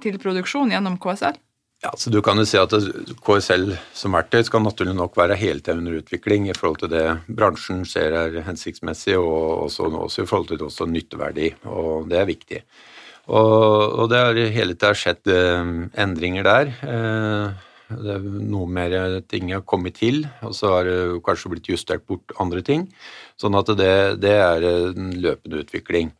til 0.03 0.21
produksjon 0.21 0.71
gjennom 0.74 1.00
KSL? 1.01 1.39
Ja, 1.83 1.91
så 1.97 2.09
Du 2.09 2.21
kan 2.24 2.39
jo 2.39 2.45
si 2.47 2.56
at 2.56 2.71
KSL 3.25 3.74
som 3.91 4.15
verktøy 4.15 4.45
skal 4.47 4.63
naturlig 4.63 4.94
nok 4.95 5.18
være 5.19 5.35
hele 5.35 5.59
under 5.74 5.97
utvikling 6.00 6.47
i 6.47 6.56
forhold 6.56 6.80
til 6.80 6.94
det 6.94 7.03
bransjen 7.27 7.83
ser 7.83 8.15
er 8.15 8.38
hensiktsmessig, 8.45 9.18
og 9.19 9.65
også, 9.65 9.89
også 9.91 10.24
i 10.24 10.30
forhold 10.30 10.53
til 10.71 10.94
nytteverdi, 10.94 11.50
og 11.68 12.07
det 12.07 12.21
er 12.21 12.30
viktig. 12.30 12.62
Og, 13.31 13.99
og 14.03 14.09
det 14.11 14.19
har 14.19 14.39
hele 14.55 14.75
tida 14.75 14.91
skjedd 14.97 15.29
eh, 15.31 15.69
endringer 16.03 16.47
der. 16.47 16.73
Eh, 16.83 17.69
det 17.94 18.15
er 18.15 18.23
noe 18.23 18.68
mer 18.68 18.94
ting 19.30 19.51
har 19.53 19.63
kommet 19.69 19.99
til, 19.99 20.23
og 20.44 20.56
så 20.57 20.71
har 20.73 20.87
det 20.87 21.23
kanskje 21.25 21.51
blitt 21.53 21.69
justert 21.69 22.06
bort 22.09 22.33
andre 22.42 22.63
ting. 22.65 22.87
Sånn 23.39 23.56
at 23.59 23.69
det, 23.77 23.94
det 24.23 24.33
er 24.42 24.65
en 24.68 25.13
løpende 25.23 25.61
utvikling. 25.63 26.11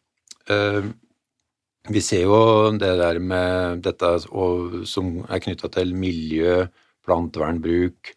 Eh, 0.52 0.84
vi 1.92 2.00
ser 2.00 2.24
jo 2.24 2.72
det 2.80 2.94
der 3.02 3.20
med 3.20 3.84
dette 3.84 4.14
som 4.88 5.18
er 5.28 5.44
knytta 5.44 5.68
til 5.74 5.92
miljø, 6.00 6.62
plantevernbruk, 7.04 8.14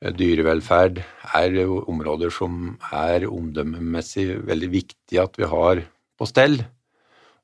dyrevelferd, 0.00 1.00
er 1.36 1.56
jo 1.56 1.80
områder 1.88 2.32
som 2.32 2.74
er 2.92 3.24
omdømmemessig 3.28 4.26
veldig 4.48 4.70
viktig 4.72 5.20
at 5.20 5.40
vi 5.40 5.48
har 5.48 5.82
på 6.20 6.28
stell. 6.28 6.60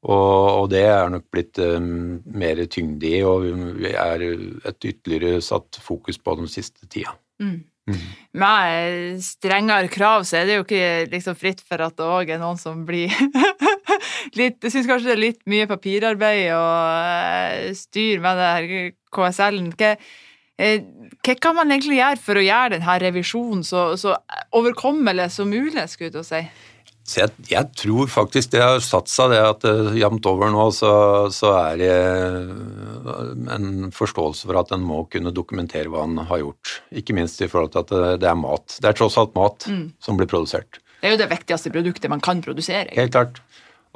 Og, 0.07 0.63
og 0.63 0.67
det 0.71 0.85
er 0.87 1.09
nok 1.11 1.25
blitt 1.35 1.59
um, 1.59 2.21
mer 2.39 2.61
tyngde 2.71 3.09
i, 3.11 3.23
og 3.27 3.47
vi 3.81 3.91
er 3.91 4.27
et 4.27 4.87
ytterligere 4.87 5.41
satt 5.43 5.81
fokus 5.83 6.21
på 6.23 6.37
den 6.39 6.51
siste 6.51 6.87
tida. 6.87 7.17
Mm. 7.43 7.65
Mm. 7.87 7.99
Med 8.43 9.19
strengere 9.23 9.91
krav 9.91 10.25
så 10.27 10.41
er 10.41 10.47
det 10.49 10.57
jo 10.57 10.65
ikke 10.65 10.87
liksom 11.13 11.37
fritt 11.39 11.61
for 11.63 11.85
at 11.85 11.95
det 11.95 12.07
òg 12.07 12.33
er 12.35 12.41
noen 12.43 12.59
som 12.59 12.81
blir 12.87 13.13
litt 14.39 14.59
Jeg 14.59 14.73
syns 14.75 14.89
kanskje 14.91 15.13
det 15.13 15.15
er 15.15 15.21
litt 15.23 15.43
mye 15.47 15.69
papirarbeid 15.71 16.49
og 16.57 16.71
uh, 17.07 17.75
styr 17.79 18.23
med 18.23 18.41
det 18.41 18.49
her 18.53 18.95
KSL-en. 19.15 19.71
Hva, 19.79 19.93
uh, 20.63 21.13
hva 21.23 21.37
kan 21.43 21.59
man 21.59 21.75
egentlig 21.75 22.01
gjøre 22.01 22.23
for 22.29 22.39
å 22.39 22.47
gjøre 22.47 22.75
denne 22.77 22.99
revisjonen 23.07 23.67
så, 23.67 23.89
så 23.99 24.15
overkommelig 24.55 25.31
som 25.35 25.51
mulig, 25.51 25.87
skulle 25.91 26.11
jeg 26.11 26.17
til 26.19 26.25
å 26.25 26.31
si? 26.31 26.43
Så 27.07 27.21
jeg, 27.21 27.31
jeg, 27.53 27.71
tror 27.79 28.09
faktisk 28.11 28.51
det 28.51 28.63
har 28.65 28.81
satt 28.83 29.07
seg, 29.11 29.31
det 29.31 29.39
at 29.39 29.67
uh, 29.69 29.93
jevnt 29.95 30.27
over 30.27 30.51
nå 30.51 30.65
så, 30.75 30.91
så, 31.31 31.53
er 31.61 31.77
det 31.79 31.93
uh, 31.95 33.21
en 33.55 33.93
forståelse 33.95 34.49
for 34.49 34.59
at 34.59 34.73
en 34.75 34.83
må 34.83 35.05
kunne 35.13 35.31
dokumentere 35.35 35.93
hva 35.93 36.03
en 36.03 36.19
har 36.27 36.43
gjort. 36.43 36.81
Ikke 36.99 37.15
minst 37.15 37.39
i 37.45 37.49
forhold 37.53 37.77
til 37.77 37.85
at 37.85 37.93
det, 37.93 38.01
eh, 38.09 38.19
det 38.25 38.31
er 38.33 38.41
mat. 38.41 38.81
Det 38.83 38.91
er 38.91 38.99
tross 38.99 39.21
alt 39.23 39.39
mat 39.39 39.69
mm. 39.71 39.87
som 40.03 40.19
blir 40.19 40.31
produsert. 40.31 40.81
Det 40.99 41.07
er 41.07 41.15
jo 41.15 41.23
det 41.23 41.31
viktigste 41.31 41.71
produktet 41.71 42.11
man 42.11 42.25
kan 42.25 42.43
produsere. 42.43 42.91
Helt 42.99 43.15
klart. 43.15 43.39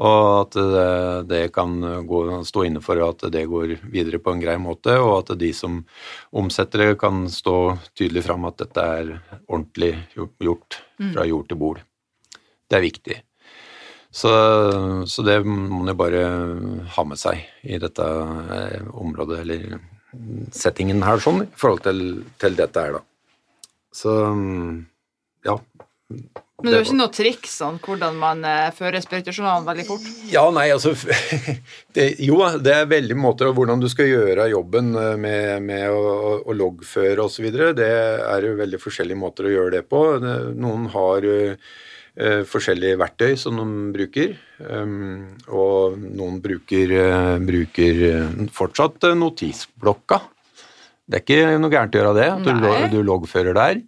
Og 0.00 0.22
at 0.44 0.54
det, 0.54 0.86
det 1.28 1.42
kan 1.52 1.74
gå, 2.08 2.22
stå 2.46 2.64
inne 2.70 2.80
for 2.84 3.02
at 3.04 3.26
det 3.34 3.42
går 3.50 3.74
videre 3.90 4.22
på 4.22 4.32
en 4.32 4.40
grei 4.40 4.54
måte, 4.62 4.94
og 5.02 5.18
at 5.18 5.34
de 5.42 5.50
som 5.52 5.82
omsetter 6.30 6.86
det, 6.86 6.94
kan 7.02 7.26
stå 7.28 7.74
tydelig 7.98 8.24
fram 8.30 8.46
at 8.48 8.62
dette 8.62 8.86
er 9.02 9.14
ordentlig 9.42 9.96
gjort 10.14 10.80
fra 11.10 11.26
jord 11.28 11.50
til 11.50 11.60
bord. 11.60 11.84
Det 12.70 12.78
er 12.78 12.86
viktig. 12.86 13.18
Så, 14.10 14.30
så 15.06 15.22
det 15.22 15.38
må 15.46 15.82
man 15.82 15.92
jo 15.92 15.96
bare 15.98 16.22
ha 16.96 17.06
med 17.06 17.18
seg 17.18 17.44
i 17.62 17.78
dette 17.82 18.06
eh, 18.56 18.88
området, 18.90 19.42
eller 19.44 19.78
settingen 20.54 21.04
her, 21.06 21.22
sånn, 21.22 21.44
i 21.44 21.50
forhold 21.58 21.84
til, 21.84 22.00
til 22.42 22.56
dette 22.58 22.86
her, 22.86 22.98
da. 22.98 23.04
Så 23.94 24.14
ja. 25.46 25.56
Men 26.60 26.74
det 26.74 26.76
er 26.76 26.82
jo 26.82 26.88
ikke 26.90 26.98
noe 26.98 27.12
triks 27.14 27.52
sånn 27.62 27.78
hvordan 27.82 28.18
man 28.20 28.42
eh, 28.44 28.72
fører 28.76 29.00
sprøytejournalen 29.00 29.66
veldig 29.68 29.86
fort? 29.88 30.08
Ja, 30.28 30.42
nei, 30.52 30.66
altså 30.74 30.92
det, 31.96 32.06
Jo, 32.20 32.42
det 32.60 32.74
er 32.74 32.90
veldig 32.90 33.16
måter 33.16 33.48
og 33.48 33.56
hvordan 33.56 33.80
du 33.80 33.88
skal 33.90 34.10
gjøre 34.10 34.50
jobben 34.52 34.90
eh, 34.98 35.14
med, 35.20 35.64
med 35.70 35.86
å, 35.94 36.40
å 36.44 36.56
loggføre 36.56 37.24
osv. 37.24 37.46
Det 37.78 37.88
er 37.88 38.48
jo 38.48 38.58
veldig 38.58 38.82
forskjellige 38.82 39.22
måter 39.22 39.48
å 39.48 39.54
gjøre 39.54 39.78
det 39.78 39.86
på. 39.88 40.02
Noen 40.20 40.90
har 40.92 41.30
forskjellige 42.50 42.98
verktøy 43.00 43.36
som 43.38 43.56
de 43.60 43.66
bruker, 43.94 44.32
um, 44.66 45.28
og 45.46 45.94
noen 46.02 46.40
bruker, 46.42 46.94
uh, 46.98 47.36
bruker 47.44 48.02
fortsatt 48.54 49.06
notisblokka. 49.16 50.18
Det 51.10 51.20
er 51.20 51.24
ikke 51.24 51.60
noe 51.62 51.72
gærent 51.72 51.94
å 51.96 52.00
gjøre 52.00 52.16
det, 52.18 52.28
at 52.34 52.46
du, 52.46 52.98
du 52.98 53.00
loggfører 53.06 53.56
der. 53.56 53.80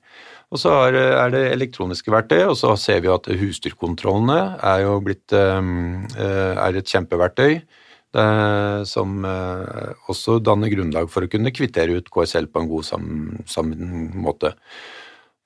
Og 0.52 0.60
så 0.60 0.72
er 0.92 1.32
det 1.32 1.44
elektroniske 1.54 2.12
verktøy, 2.12 2.42
og 2.44 2.56
så 2.60 2.74
ser 2.76 3.00
vi 3.04 3.08
at 3.12 3.28
husdyrkontrollene 3.40 4.40
er 4.60 4.82
jo 4.84 4.98
blitt 5.04 5.32
ehm, 5.36 6.02
eh, 6.12 6.58
er 6.60 6.76
et 6.76 6.92
kjempeverktøy 6.92 7.52
eh, 7.54 8.80
som 8.88 9.24
eh, 9.24 9.94
også 10.12 10.36
danner 10.44 10.72
grunnlag 10.74 11.08
for 11.12 11.24
å 11.24 11.30
kunne 11.32 11.54
kvittere 11.56 11.96
ut 11.96 12.12
KSL 12.12 12.50
på 12.52 12.60
en 12.60 12.68
god 12.68 12.90
sammen 13.48 14.10
måte. 14.12 14.52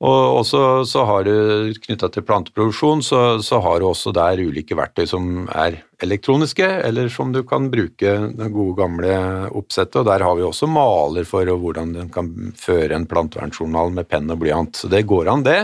Og 0.04 0.42
også 0.42 0.60
så 0.84 1.06
har 1.08 1.24
du 1.24 1.72
knytta 1.86 2.10
til 2.12 2.24
planteproduksjon, 2.28 3.00
så, 3.00 3.20
så, 3.40 3.62
har 3.64 3.80
du 3.80 3.86
også 3.88 4.12
der 4.12 4.42
ulike 4.44 4.76
verktøy 4.76 5.06
som 5.08 5.46
er 5.48 5.78
elektroniske, 6.04 6.66
eller 6.84 7.08
som 7.12 7.32
du 7.32 7.40
kan 7.48 7.70
bruke 7.72 8.12
det 8.36 8.50
gode, 8.52 8.74
gamle 8.76 9.14
oppsettet. 9.56 10.02
Og 10.02 10.10
der 10.10 10.26
har 10.26 10.36
vi 10.36 10.44
også 10.44 10.68
maler 10.68 11.24
for 11.24 11.48
hvordan 11.48 11.96
den 11.96 12.12
kan 12.12 12.28
føre 12.60 12.92
en 12.98 13.08
plantevernjournal 13.08 13.96
med 13.96 14.10
penn 14.10 14.28
og 14.28 14.42
blyant. 14.44 14.76
Så 14.76 14.92
det 14.92 15.06
går 15.08 15.32
an, 15.32 15.46
det. 15.48 15.62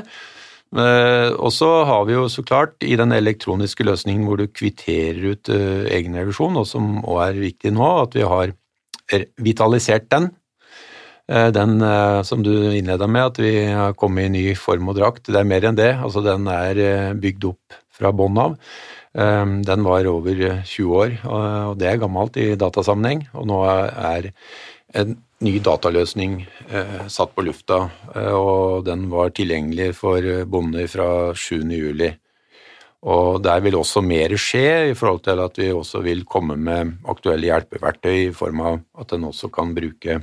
Eh, 0.72 1.30
og 1.36 1.52
så 1.52 1.68
har 1.84 2.08
vi 2.08 2.16
jo 2.16 2.24
så 2.32 2.40
klart 2.40 2.80
i 2.80 2.96
den 2.96 3.12
elektroniske 3.12 3.84
løsningen 3.84 4.24
hvor 4.24 4.40
du 4.40 4.48
kvitterer 4.48 5.34
ut 5.34 5.52
uh, 5.52 5.84
egenrevisjon, 5.92 6.56
og 6.56 6.64
som 6.64 7.02
òg 7.04 7.26
er 7.26 7.42
viktig 7.50 7.76
nå, 7.76 7.96
at 8.06 8.16
vi 8.16 8.24
har 8.24 8.56
vitalisert 9.44 10.08
den 10.08 10.32
Eh, 10.32 10.41
den 11.32 11.80
eh, 11.80 12.22
som 12.28 12.42
du 12.44 12.52
innleda 12.76 13.06
med, 13.08 13.32
at 13.32 13.38
vi 13.40 13.52
har 13.72 13.94
kommet 13.98 14.28
i 14.28 14.32
ny 14.34 14.44
form 14.58 14.90
og 14.92 14.98
drakt. 14.98 15.30
Det 15.30 15.38
er 15.40 15.48
mer 15.48 15.64
enn 15.64 15.78
det. 15.78 15.94
Altså, 15.96 16.20
den 16.24 16.48
er 16.52 16.80
eh, 16.82 17.12
bygd 17.16 17.48
opp 17.52 17.78
fra 17.92 18.12
bånn 18.12 18.40
av. 18.40 18.58
Den 19.12 19.82
var 19.84 20.06
over 20.08 20.38
20 20.64 20.92
år, 20.96 21.10
og 21.28 21.74
det 21.76 21.90
er 21.90 21.98
gammelt 22.00 22.38
i 22.40 22.46
datasammenheng. 22.56 23.26
Og 23.36 23.44
nå 23.50 23.58
er 23.68 24.30
en 24.96 25.18
ny 25.44 25.52
dataløsning 25.60 26.38
satt 27.12 27.34
på 27.36 27.44
lufta, 27.44 27.82
og 28.32 28.86
den 28.88 29.04
var 29.12 29.34
tilgjengelig 29.36 29.90
for 30.00 30.24
bonder 30.48 30.88
fra 30.88 31.10
7. 31.36 31.60
juli. 31.76 32.08
Og 33.04 33.42
der 33.44 33.60
vil 33.60 33.76
også 33.76 34.00
mer 34.00 34.32
skje, 34.40 34.94
i 34.94 34.96
forhold 34.96 35.20
til 35.28 35.44
at 35.44 35.60
vi 35.60 35.68
også 35.76 36.00
vil 36.08 36.24
komme 36.24 36.56
med 36.56 36.96
aktuelle 37.04 37.52
hjelpeverktøy 37.52 38.30
i 38.30 38.36
form 38.36 38.64
av 38.64 38.80
at 38.96 39.12
den 39.12 39.28
også 39.28 39.52
kan 39.52 39.76
bruke 39.76 40.22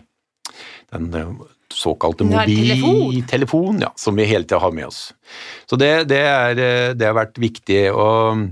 den 0.91 1.13
eh, 1.13 1.33
såkalte 1.73 2.25
mobiltelefon 2.25 3.81
ja, 3.81 3.91
som 3.95 4.15
vi 4.15 4.25
hele 4.29 4.43
tida 4.43 4.61
har 4.63 4.71
med 4.71 4.89
oss. 4.89 5.13
Så 5.69 5.77
det, 5.79 6.09
det, 6.09 6.23
er, 6.25 6.57
eh, 6.57 6.93
det, 6.97 7.05
har 7.05 7.17
vært 7.17 7.37
viktig. 7.41 7.83
og, 7.93 8.47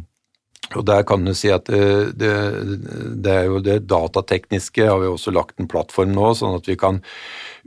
og 0.76 0.86
der 0.86 1.06
kan 1.08 1.26
du 1.26 1.34
si 1.38 1.52
at 1.54 1.70
det, 1.70 2.18
det, 2.20 2.34
det, 3.24 3.34
er 3.34 3.50
jo 3.50 3.62
det 3.64 3.80
datatekniske 3.90 4.90
har 4.90 5.02
vi 5.02 5.10
også 5.10 5.34
lagt 5.34 5.60
en 5.62 5.70
plattform 5.72 6.14
nå, 6.16 6.34
sånn 6.38 6.58
at 6.60 6.68
vi 6.70 6.78
kan 6.80 7.02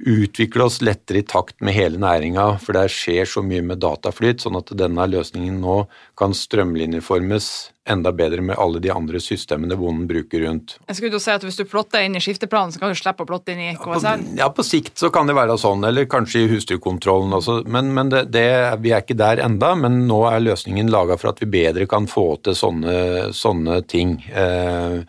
utvikle 0.07 0.65
oss 0.65 0.81
lettere 0.83 1.19
i 1.19 1.23
takt 1.27 1.61
med 1.61 1.75
hele 1.75 1.99
næringa, 2.01 2.55
for 2.63 2.77
det 2.77 2.89
skjer 2.95 3.29
så 3.29 3.43
mye 3.45 3.63
med 3.65 3.81
dataflyt, 3.83 4.41
sånn 4.43 4.59
at 4.61 4.73
denne 4.79 5.07
løsningen 5.11 5.61
nå 5.61 5.83
kan 6.19 6.35
strømlinjeformes 6.37 7.51
enda 7.91 8.13
bedre 8.15 8.43
med 8.45 8.59
alle 8.61 8.79
de 8.83 8.93
andre 8.93 9.21
systemene 9.21 9.77
bonden 9.77 10.07
bruker 10.09 10.45
rundt. 10.47 10.77
Jeg 10.87 10.99
skulle 10.99 11.19
jo 11.19 11.23
si 11.23 11.33
at 11.33 11.45
Hvis 11.45 11.59
du 11.59 11.65
plotter 11.67 12.05
inn 12.07 12.15
i 12.17 12.23
skifteplanen, 12.23 12.73
så 12.73 12.83
kan 12.83 12.93
du 12.93 12.99
slippe 12.99 13.25
å 13.25 13.29
plotte 13.29 13.53
inn 13.53 13.63
i 13.65 13.73
KSL? 13.81 14.23
Ja, 14.39 14.51
på, 14.55 14.65
sikt 14.67 15.01
så 15.01 15.11
kan 15.13 15.27
det 15.27 15.35
være 15.37 15.59
sånn, 15.59 15.85
eller 15.89 16.07
kanskje 16.11 16.45
i 16.45 16.51
husdyrkontrollen 16.53 17.35
også. 17.41 17.61
Men, 17.67 17.91
men 17.97 18.13
det, 18.13 18.27
det, 18.37 18.47
vi 18.85 18.95
er 18.95 19.03
ikke 19.03 19.19
der 19.19 19.43
enda, 19.43 19.75
men 19.79 20.05
nå 20.09 20.23
er 20.31 20.45
løsningen 20.45 20.93
laga 20.93 21.19
for 21.21 21.33
at 21.33 21.43
vi 21.43 21.51
bedre 21.51 21.89
kan 21.91 22.07
få 22.11 22.29
til 22.45 22.57
sånne, 22.57 22.95
sånne 23.37 23.83
ting. 23.91 24.21
Eh, 24.31 25.03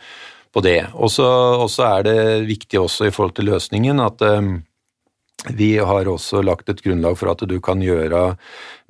på 0.52 0.60
det. 0.60 0.82
Og 1.00 1.08
så 1.12 1.86
er 1.88 2.04
det 2.04 2.16
viktig 2.44 2.76
også 2.82 3.08
i 3.08 3.14
forhold 3.16 3.38
til 3.38 3.48
løsningen 3.54 4.02
at 4.04 4.24
eh, 4.28 4.50
vi 5.50 5.78
har 5.78 6.10
også 6.10 6.44
lagt 6.46 6.70
et 6.70 6.84
grunnlag 6.86 7.18
for 7.18 7.32
at 7.32 7.42
du 7.50 7.58
kan 7.64 7.82
gjøre 7.82 8.36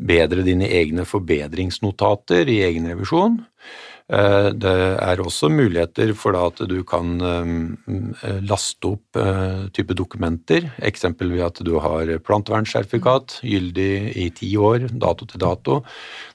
bedre 0.01 0.43
dine 0.43 0.67
egne 0.67 1.05
forbedringsnotater 1.07 2.49
i 2.51 2.61
egen 2.65 2.89
revisjon. 2.91 3.39
det 4.11 4.71
er 4.99 5.21
også 5.23 5.47
muligheter 5.47 6.11
for 6.19 6.35
at 6.35 6.57
du 6.67 6.81
kan 6.83 7.21
eh, 7.23 8.41
laste 8.43 8.89
opp 8.89 9.15
eh, 9.15 9.69
type 9.71 9.95
dokumenter, 9.95 10.67
eksempel 10.83 11.31
ved 11.31 11.45
at 11.45 11.61
du 11.63 11.77
har 11.79 12.11
plantevernsertifikat, 12.19 13.39
gyldig 13.47 14.11
i 14.19 14.27
ti 14.35 14.51
år, 14.57 14.89
dato 14.91 15.25
til 15.25 15.39
dato. 15.39 15.79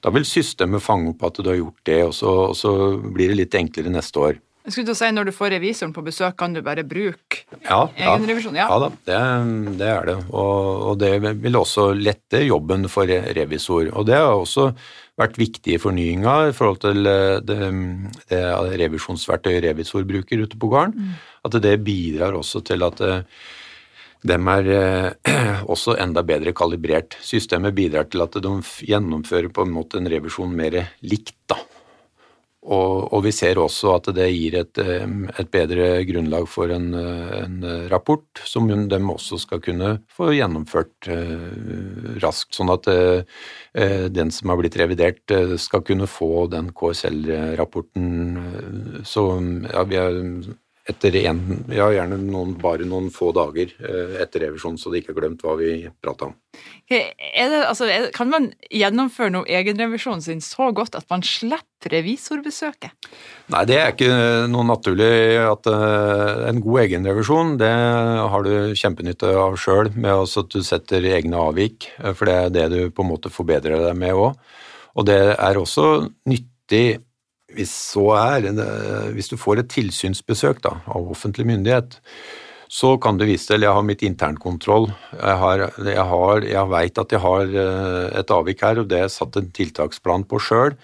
Da 0.01 0.09
vil 0.09 0.25
systemet 0.25 0.81
fange 0.81 1.13
opp 1.13 1.29
at 1.29 1.37
du 1.37 1.51
har 1.51 1.61
gjort 1.61 1.85
det, 1.85 2.01
og 2.07 2.17
så, 2.17 2.33
og 2.49 2.57
så 2.57 2.73
blir 2.97 3.29
det 3.29 3.43
litt 3.43 3.61
enklere 3.61 3.93
neste 3.93 4.25
år. 4.25 4.41
Jeg 4.67 4.73
skulle 4.75 4.89
til 4.89 4.97
å 4.97 4.99
si, 4.99 5.09
Når 5.15 5.29
du 5.29 5.31
får 5.31 5.53
revisoren 5.55 5.93
på 5.95 6.03
besøk, 6.03 6.35
kan 6.35 6.51
du 6.51 6.59
bare 6.63 6.83
bruke 6.83 7.45
ja, 7.63 7.85
egenrevisjon? 7.95 8.57
Ja. 8.59 8.67
ja 8.67 8.79
da, 8.83 8.89
det, 9.07 9.19
det, 9.79 9.87
er 9.87 10.09
det. 10.09 10.15
Og, 10.27 10.63
og, 10.89 10.97
det 10.99 11.13
vil 11.39 11.55
også 11.55 11.93
lette 11.95 12.41
jobben 12.43 12.83
for 12.91 13.07
revisor. 13.07 13.87
Og 13.95 14.09
det 14.09 14.17
har 14.19 14.33
også 14.35 14.73
vært 15.17 15.39
viktig 15.39 15.77
i 15.77 15.79
fornyinga 15.79 16.33
i 16.49 16.55
forhold 16.55 16.81
til 16.83 17.07
eh, 17.09 17.37
det, 17.47 17.69
det 18.27 18.41
revisjonsverktøyet 18.83 19.63
revisor 19.69 20.03
bruker 20.09 20.43
ute 20.43 20.59
på 20.59 20.73
gården. 20.75 20.99
Mm. 20.99 21.15
At 21.47 21.57
det 21.63 21.73
bidrar 21.87 22.35
også 22.35 22.61
til 22.67 22.83
at 22.85 22.99
eh, 23.07 23.47
dem 24.27 24.51
er 24.51 24.69
eh, 24.75 25.63
også 25.73 25.95
enda 25.95 26.27
bedre 26.27 26.51
kalibrert. 26.51 27.15
Systemet 27.23 27.77
bidrar 27.77 28.11
til 28.11 28.27
at 28.27 28.35
de 28.43 28.53
gjennomfører 28.83 29.47
på 29.47 29.63
en 29.63 29.73
måte 29.79 30.03
en 30.03 30.11
revisjon 30.11 30.51
mer 30.59 30.81
likt. 31.07 31.37
da. 31.47 31.63
Og, 32.67 33.13
og, 33.13 33.21
vi 33.23 33.31
ser 33.31 33.59
også 33.61 33.93
at 33.95 34.09
det 34.17 34.25
gir 34.33 34.57
et, 34.59 34.79
et 34.83 35.49
bedre 35.53 36.03
grunnlag 36.09 36.49
for 36.51 36.67
en, 36.75 36.89
en, 36.93 37.63
rapport 37.87 38.41
som 38.43 38.67
de 38.67 38.99
også 39.13 39.39
skal 39.39 39.61
kunne 39.63 39.93
få 40.11 40.33
gjennomført 40.35 41.07
uh, 41.07 42.17
raskt, 42.19 42.51
sånn 42.57 42.73
at 42.73 42.89
uh, 42.91 43.23
den 44.11 44.33
som 44.35 44.51
har 44.51 44.59
blitt 44.59 44.75
revidert, 44.81 45.31
skal 45.61 45.85
kunne 45.87 46.09
få 46.11 46.47
den 46.51 46.73
KSL-rapporten. 46.75 48.11
Så 49.07 49.23
ja, 49.71 49.83
vi 49.87 49.95
er 50.01 50.19
etter 50.87 51.15
en, 51.25 51.41
ja, 51.73 51.89
gjerne 51.91 52.17
noen, 52.21 52.53
bare 52.61 52.87
noen 52.87 53.09
få 53.13 53.33
dager 53.35 53.73
eh, 53.83 54.17
etter 54.23 54.45
revisjon, 54.45 54.77
så 54.79 54.91
de 54.91 55.01
ikke 55.01 55.11
har 55.13 55.19
glemt 55.19 55.43
hva 55.43 55.57
vi 55.59 55.71
prata 56.03 56.29
om. 56.29 56.35
Det, 56.87 57.01
altså, 57.67 57.89
kan 58.15 58.29
man 58.31 58.47
gjennomføre 58.71 59.33
noe 59.35 59.49
egenrevisjon 59.51 60.23
sin 60.23 60.39
så 60.43 60.69
godt 60.75 60.95
at 60.97 61.07
man 61.11 61.25
slipper 61.27 61.91
revisorbesøket? 61.91 63.09
Nei, 63.53 63.63
det 63.67 63.77
er 63.81 63.91
ikke 63.93 64.47
noe 64.51 64.65
naturlig 64.67 65.11
at 65.43 65.67
uh, 65.69 66.47
En 66.49 66.61
god 66.63 66.81
egenrevisjon 66.85 67.53
det 67.59 67.69
har 67.69 68.47
du 68.47 68.73
kjempenytte 68.77 69.29
av 69.37 69.59
sjøl, 69.59 69.91
med 69.95 70.23
at 70.23 70.55
du 70.55 70.63
setter 70.65 71.05
egne 71.11 71.39
avvik, 71.49 71.91
eh, 71.99 72.15
for 72.15 72.31
det 72.31 72.37
er 72.37 72.55
det 72.55 72.67
du 72.73 72.79
på 72.95 73.03
en 73.03 73.11
måte 73.11 73.33
forbedrer 73.33 73.83
deg 73.89 73.99
med 73.99 74.15
òg. 74.15 74.39
Og 74.97 75.05
det 75.05 75.19
er 75.35 75.59
også 75.59 76.07
nyttig 76.31 77.03
hvis 77.55 77.71
så 77.93 78.09
er, 78.17 78.49
hvis 79.15 79.31
du 79.31 79.37
får 79.39 79.61
et 79.61 79.71
tilsynsbesøk 79.71 80.59
da, 80.65 80.77
av 80.91 81.11
offentlig 81.13 81.47
myndighet, 81.47 81.99
så 82.67 82.97
kan 82.99 83.15
du 83.15 83.23
vise 83.27 83.47
til 83.47 83.63
jeg 83.63 83.71
har 83.71 83.85
mitt 83.85 84.03
internkontroll, 84.03 84.89
jeg, 85.13 85.35
har, 85.39 85.63
jeg, 85.79 86.03
har, 86.09 86.43
jeg 86.43 86.71
veit 86.73 86.99
at 86.99 87.13
jeg 87.15 87.23
har 87.23 87.53
eh, 87.63 88.17
et 88.19 88.33
avvik 88.35 88.63
her, 88.65 88.81
og 88.81 88.89
det 88.89 88.99
har 88.99 89.07
jeg 89.07 89.15
satt 89.15 89.39
en 89.39 89.47
tiltaksplan 89.55 90.27
på 90.27 90.41
sjøl, 90.43 90.75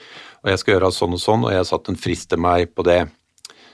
og 0.44 0.52
jeg 0.52 0.62
skal 0.62 0.78
gjøre 0.78 0.94
sånn 0.96 1.18
og 1.18 1.22
sånn, 1.24 1.44
og 1.44 1.52
jeg 1.52 1.60
har 1.60 1.68
satt 1.68 1.92
en 1.92 2.00
frist 2.00 2.30
til 2.32 2.42
meg 2.44 2.72
på 2.72 2.88
det. 2.88 3.02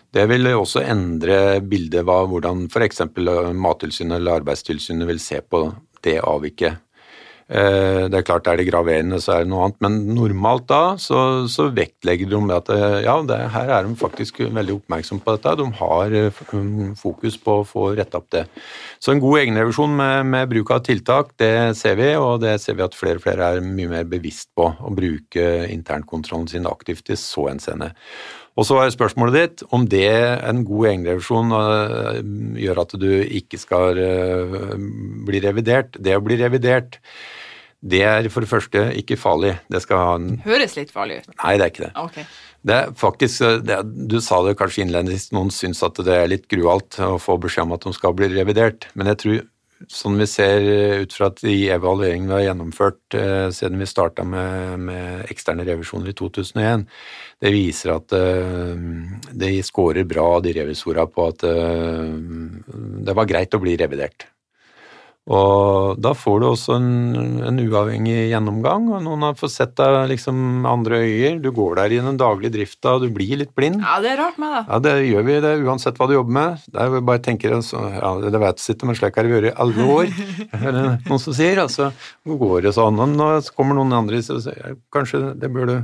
Det 0.10 0.26
vil 0.26 0.50
også 0.56 0.82
endre 0.90 1.60
bildet 1.62 2.10
av 2.10 2.32
hvordan 2.32 2.66
f.eks. 2.66 3.04
Mattilsynet 3.54 4.18
eller 4.18 4.40
Arbeidstilsynet 4.42 5.06
vil 5.06 5.22
se 5.22 5.44
på 5.46 5.68
det 6.06 6.18
avviket. 6.26 6.82
Eh, 7.50 8.04
det 8.14 8.14
er 8.14 8.26
klart, 8.28 8.46
er 8.46 8.60
det 8.60 8.68
graverende, 8.68 9.18
så 9.18 9.34
er 9.34 9.46
det 9.46 9.50
noe 9.50 9.64
annet, 9.66 9.80
men 9.82 9.96
normalt 10.14 10.68
da 10.70 10.82
så, 11.02 11.48
så 11.50 11.66
vektlegger 11.74 12.30
de 12.30 12.42
at 12.54 12.68
eh, 12.76 12.98
ja, 13.08 13.16
det, 13.26 13.40
her 13.56 13.72
er 13.74 13.88
de 13.88 13.96
faktisk 13.98 14.44
veldig 14.46 14.76
oppmerksom 14.76 15.22
på 15.26 15.34
dette. 15.34 15.56
De 15.58 15.66
har 15.80 16.14
eh, 16.20 16.44
fokus 17.00 17.40
på 17.42 17.56
å 17.58 17.66
få 17.66 17.88
retta 17.98 18.22
opp 18.22 18.28
det. 18.36 18.44
Så 19.02 19.16
en 19.16 19.24
god 19.24 19.40
egenrevisjon 19.42 19.98
med, 19.98 20.30
med, 20.30 20.52
bruk 20.52 20.76
av 20.76 20.84
tiltak, 20.86 21.34
det 21.42 21.74
ser 21.80 21.98
vi, 21.98 22.12
og 22.22 22.44
det 22.46 22.60
ser 22.62 22.78
vi 22.78 22.86
at 22.86 22.98
flere 22.98 23.18
og 23.18 23.26
flere 23.26 23.50
er 23.56 23.66
mye 23.66 23.96
mer 23.96 24.06
bevisst 24.14 24.52
på 24.54 24.70
å 24.70 24.94
bruke 24.94 25.50
internkontrollen 25.74 26.52
sin 26.54 26.70
aktivt 26.70 27.10
i 27.10 27.18
så 27.18 27.48
henseende. 27.50 27.96
Og 28.60 28.68
så 28.68 28.78
er 28.84 28.94
spørsmålet 28.94 29.38
ditt 29.40 29.66
om 29.74 29.90
det 29.90 30.06
en 30.12 30.62
god 30.68 30.92
egenrevisjon 30.92 31.54
gjør 32.60 32.82
at 32.84 32.96
du 33.00 33.12
ikke 33.24 33.58
skal 33.62 34.02
bli 35.26 35.40
revidert. 35.46 35.96
Det 35.96 36.18
å 36.18 36.24
bli 36.26 36.36
revidert 36.42 37.00
det 37.80 38.02
er 38.04 38.28
for 38.32 38.44
det 38.44 38.52
første 38.52 38.82
ikke 39.00 39.16
farlig. 39.20 39.54
Det 39.72 39.80
skal 39.84 40.02
ha 40.04 40.16
en 40.20 40.32
Høres 40.44 40.76
litt 40.76 40.92
farlig 40.92 41.22
ut. 41.22 41.30
Nei, 41.38 41.54
det 41.60 41.66
er 41.66 41.72
ikke 41.72 41.86
det. 41.86 41.92
Okay. 42.02 42.26
Det 42.68 42.76
er 42.76 42.90
faktisk, 43.00 43.46
det, 43.64 43.78
Du 44.12 44.18
sa 44.24 44.42
det 44.44 44.58
kanskje 44.60 44.84
innledningsvis, 44.84 45.32
noen 45.36 45.54
syns 45.54 45.80
at 45.86 46.02
det 46.04 46.18
er 46.18 46.28
litt 46.32 46.50
grualt 46.52 47.00
å 47.00 47.16
få 47.22 47.38
beskjed 47.40 47.70
om 47.70 47.78
at 47.78 47.88
de 47.88 47.96
skal 47.96 48.18
bli 48.18 48.28
revidert, 48.34 48.90
men 49.00 49.08
jeg 49.14 49.22
tror 49.24 49.40
sånn 49.88 50.18
vi 50.20 50.26
ser 50.28 50.66
ut 51.06 51.14
fra 51.16 51.30
at 51.30 51.40
de 51.40 51.54
evalueringene 51.72 52.28
vi 52.28 52.36
har 52.36 52.48
gjennomført 52.50 53.16
eh, 53.16 53.46
siden 53.56 53.80
vi 53.80 53.88
starta 53.88 54.26
med, 54.28 54.74
med, 54.90 55.22
eksterne 55.32 55.64
revisjoner 55.68 56.12
i 56.12 56.18
2001, 56.20 56.84
det 57.40 57.54
viser 57.56 57.94
at 57.96 58.16
eh, 58.18 58.74
de 59.32 59.54
scorer 59.64 60.04
bra, 60.10 60.28
de 60.44 60.52
revisorene, 60.60 61.08
på 61.08 61.30
at 61.32 61.48
eh, 61.48 62.12
det 63.08 63.16
var 63.16 63.32
greit 63.32 63.56
å 63.56 63.62
bli 63.64 63.78
revidert. 63.80 64.28
Og 65.30 66.00
da 66.02 66.16
får 66.18 66.40
du 66.42 66.46
også 66.50 66.74
en, 66.80 66.88
en, 67.46 67.60
uavhengig 67.62 68.32
gjennomgang, 68.32 68.88
og 68.90 69.04
noen 69.06 69.28
har 69.28 69.36
fått 69.38 69.54
sett 69.54 69.76
deg 69.78 70.08
liksom 70.10 70.66
andre 70.66 71.04
øyer. 71.06 71.38
Du 71.44 71.52
går 71.54 71.78
der 71.78 71.94
i 71.94 72.00
den 72.02 72.18
daglige 72.18 72.56
drifta, 72.56 72.96
og 72.96 73.06
du 73.06 73.14
blir 73.14 73.38
litt 73.38 73.54
blind. 73.58 73.84
Ja, 73.86 74.00
det 74.02 74.16
er 74.16 74.20
rart 74.24 74.40
med 74.42 74.56
det. 74.56 74.64
Ja, 74.72 74.80
det 74.88 74.96
gjør 75.06 75.28
vi 75.28 75.38
det 75.46 75.54
uansett 75.62 76.02
hva 76.02 76.10
du 76.10 76.16
jobber 76.16 76.38
med. 76.40 76.66
Det 76.66 76.82
er 76.82 76.98
jo 76.98 77.04
bare 77.12 77.24
tenker 77.30 77.54
altså, 77.60 77.84
ja, 77.94 78.12
det 78.26 78.42
vet 78.42 78.66
jeg 78.66 78.80
ikke, 78.80 78.90
men 78.90 78.98
slik 78.98 79.22
har 79.22 79.30
det 79.30 79.36
vært 79.36 79.52
i 79.52 79.56
alle 79.66 79.88
år. 80.00 80.18
er 80.64 80.68
det 80.80 80.84
noen 81.06 81.22
som 81.22 81.38
sier. 81.38 81.62
Altså, 81.62 81.92
hvor 82.26 82.42
går 82.42 82.66
det 82.66 82.76
sånn? 82.80 82.98
Og 83.06 83.14
nå 83.14 83.32
kommer 83.54 83.78
noen 83.78 84.00
andre 84.02 84.24
og 84.24 84.46
sier 84.48 84.80
kanskje 84.96 85.36
det 85.38 85.54
bør 85.54 85.70
du 85.70 85.78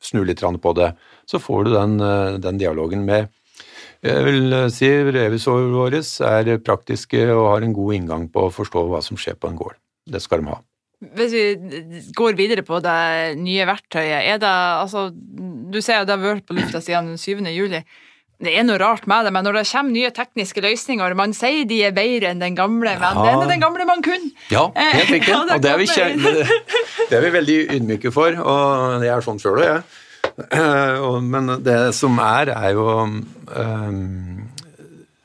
snu 0.00 0.24
litt 0.24 0.40
på 0.40 0.72
det. 0.78 0.94
Så 1.28 1.42
får 1.42 1.68
du 1.68 1.74
den, 1.74 2.00
eh, 2.00 2.38
den 2.40 2.58
dialogen 2.58 3.04
med 3.04 3.28
jeg 4.04 4.24
vil 4.26 4.52
eh, 4.52 4.70
si 4.72 4.88
revisorer 4.88 5.72
våre 5.72 6.02
er 6.02 6.62
praktiske 6.64 7.26
og 7.32 7.50
har 7.54 7.66
en 7.66 7.76
god 7.76 7.98
inngang 7.98 8.30
på 8.32 8.46
å 8.46 8.54
forstå 8.54 8.86
hva 8.90 9.02
som 9.04 9.20
skjer 9.20 9.38
på 9.40 9.50
en 9.50 9.60
gård. 9.60 9.78
Det 10.06 10.22
skal 10.22 10.42
de 10.42 10.52
ha. 10.52 10.60
Hvis 11.16 11.32
vi 11.34 12.02
går 12.16 12.36
videre 12.38 12.64
på 12.64 12.78
det 12.80 13.36
nye 13.36 13.66
verktøyet, 13.68 14.22
er 14.24 14.38
det 14.40 14.48
altså 14.48 15.10
Du 15.12 15.82
sier 15.82 16.00
at 16.00 16.08
det 16.08 16.16
har 16.16 16.22
vært 16.22 16.46
på 16.48 16.56
lufta 16.56 16.80
siden 16.80 17.18
7. 17.20 17.44
juli. 17.52 17.82
Det 18.36 18.52
er 18.52 18.64
noe 18.68 18.76
rart 18.80 19.06
med 19.08 19.24
det, 19.24 19.32
men 19.32 19.44
når 19.48 19.58
det 19.58 19.66
kommer 19.70 19.94
nye 19.94 20.10
tekniske 20.12 20.60
løsninger 20.60 21.14
Man 21.16 21.32
sier 21.36 21.64
de 21.68 21.78
er 21.88 21.94
bedre 21.96 22.32
enn 22.32 22.40
den 22.40 22.56
gamle, 22.56 22.96
men 23.00 23.20
ja. 23.20 23.22
det 23.24 23.30
er 23.32 23.52
den 23.52 23.62
gamle 23.64 23.86
man 23.88 24.04
kunne. 24.04 24.32
Ja, 24.52 24.66
helt 24.98 25.12
riktig. 25.12 25.32
ja, 25.32 25.42
og 25.44 25.62
det 25.62 25.70
er, 25.72 25.80
vi, 25.80 25.86
det 27.10 27.16
er 27.16 27.24
vi 27.24 27.32
veldig 27.38 27.60
ydmyke 27.78 28.12
for, 28.12 28.36
og 28.36 29.04
jeg 29.04 29.14
er 29.14 29.24
sånn 29.24 29.40
sjøl 29.40 29.60
òg, 29.60 29.70
jeg. 29.70 29.86
Men 30.36 31.54
det 31.64 31.80
som 31.96 32.18
er, 32.20 32.52
er 32.52 32.74
jo 32.76 32.86
um, 33.06 34.46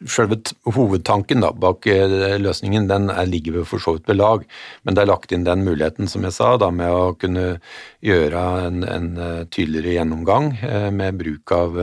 Selve 0.10 0.40
hovedtanken 0.66 1.44
da, 1.44 1.52
bak 1.54 1.86
eh, 1.86 2.38
løsningen 2.42 2.88
den 2.90 3.12
er, 3.14 3.28
ligger 3.30 3.60
ved 3.60 3.68
for 3.70 3.84
så 3.84 3.94
vidt 3.94 4.08
ved 4.10 4.18
lag, 4.18 4.46
men 4.82 4.98
det 4.98 5.04
er 5.04 5.10
lagt 5.12 5.34
inn 5.36 5.46
den 5.46 5.62
muligheten 5.62 6.10
som 6.10 6.26
jeg 6.26 6.34
sa, 6.34 6.56
da, 6.58 6.72
med 6.74 6.90
å 6.90 7.12
kunne 7.22 7.60
gjøre 8.02 8.42
en, 8.66 8.82
en 8.82 9.12
eh, 9.22 9.44
tydeligere 9.54 10.00
gjennomgang 10.00 10.56
eh, 10.58 10.88
med 10.90 11.20
bruk 11.22 11.54
av 11.54 11.78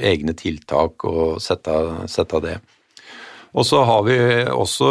egne 0.00 0.32
tiltak 0.38 1.04
og 1.08 1.42
sette, 1.44 1.76
sette 2.08 2.40
det. 2.46 2.56
Og 3.52 3.66
så 3.68 3.82
har 3.84 4.00
vi 4.06 4.16
også, 4.52 4.88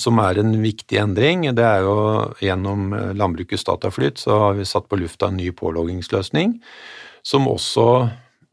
som 0.00 0.20
er 0.22 0.40
en 0.40 0.54
viktig 0.62 1.00
endring, 1.02 1.44
det 1.56 1.64
er 1.64 1.84
jo 1.84 1.98
gjennom 2.44 2.92
Landbrukets 3.16 3.64
dataflyt, 3.68 4.20
så 4.22 4.40
har 4.46 4.56
vi 4.56 4.68
satt 4.68 4.88
på 4.88 5.00
lufta 5.00 5.28
en 5.28 5.40
ny 5.40 5.50
påloggingsløsning 5.56 6.56
som 7.28 7.48
også 7.50 8.08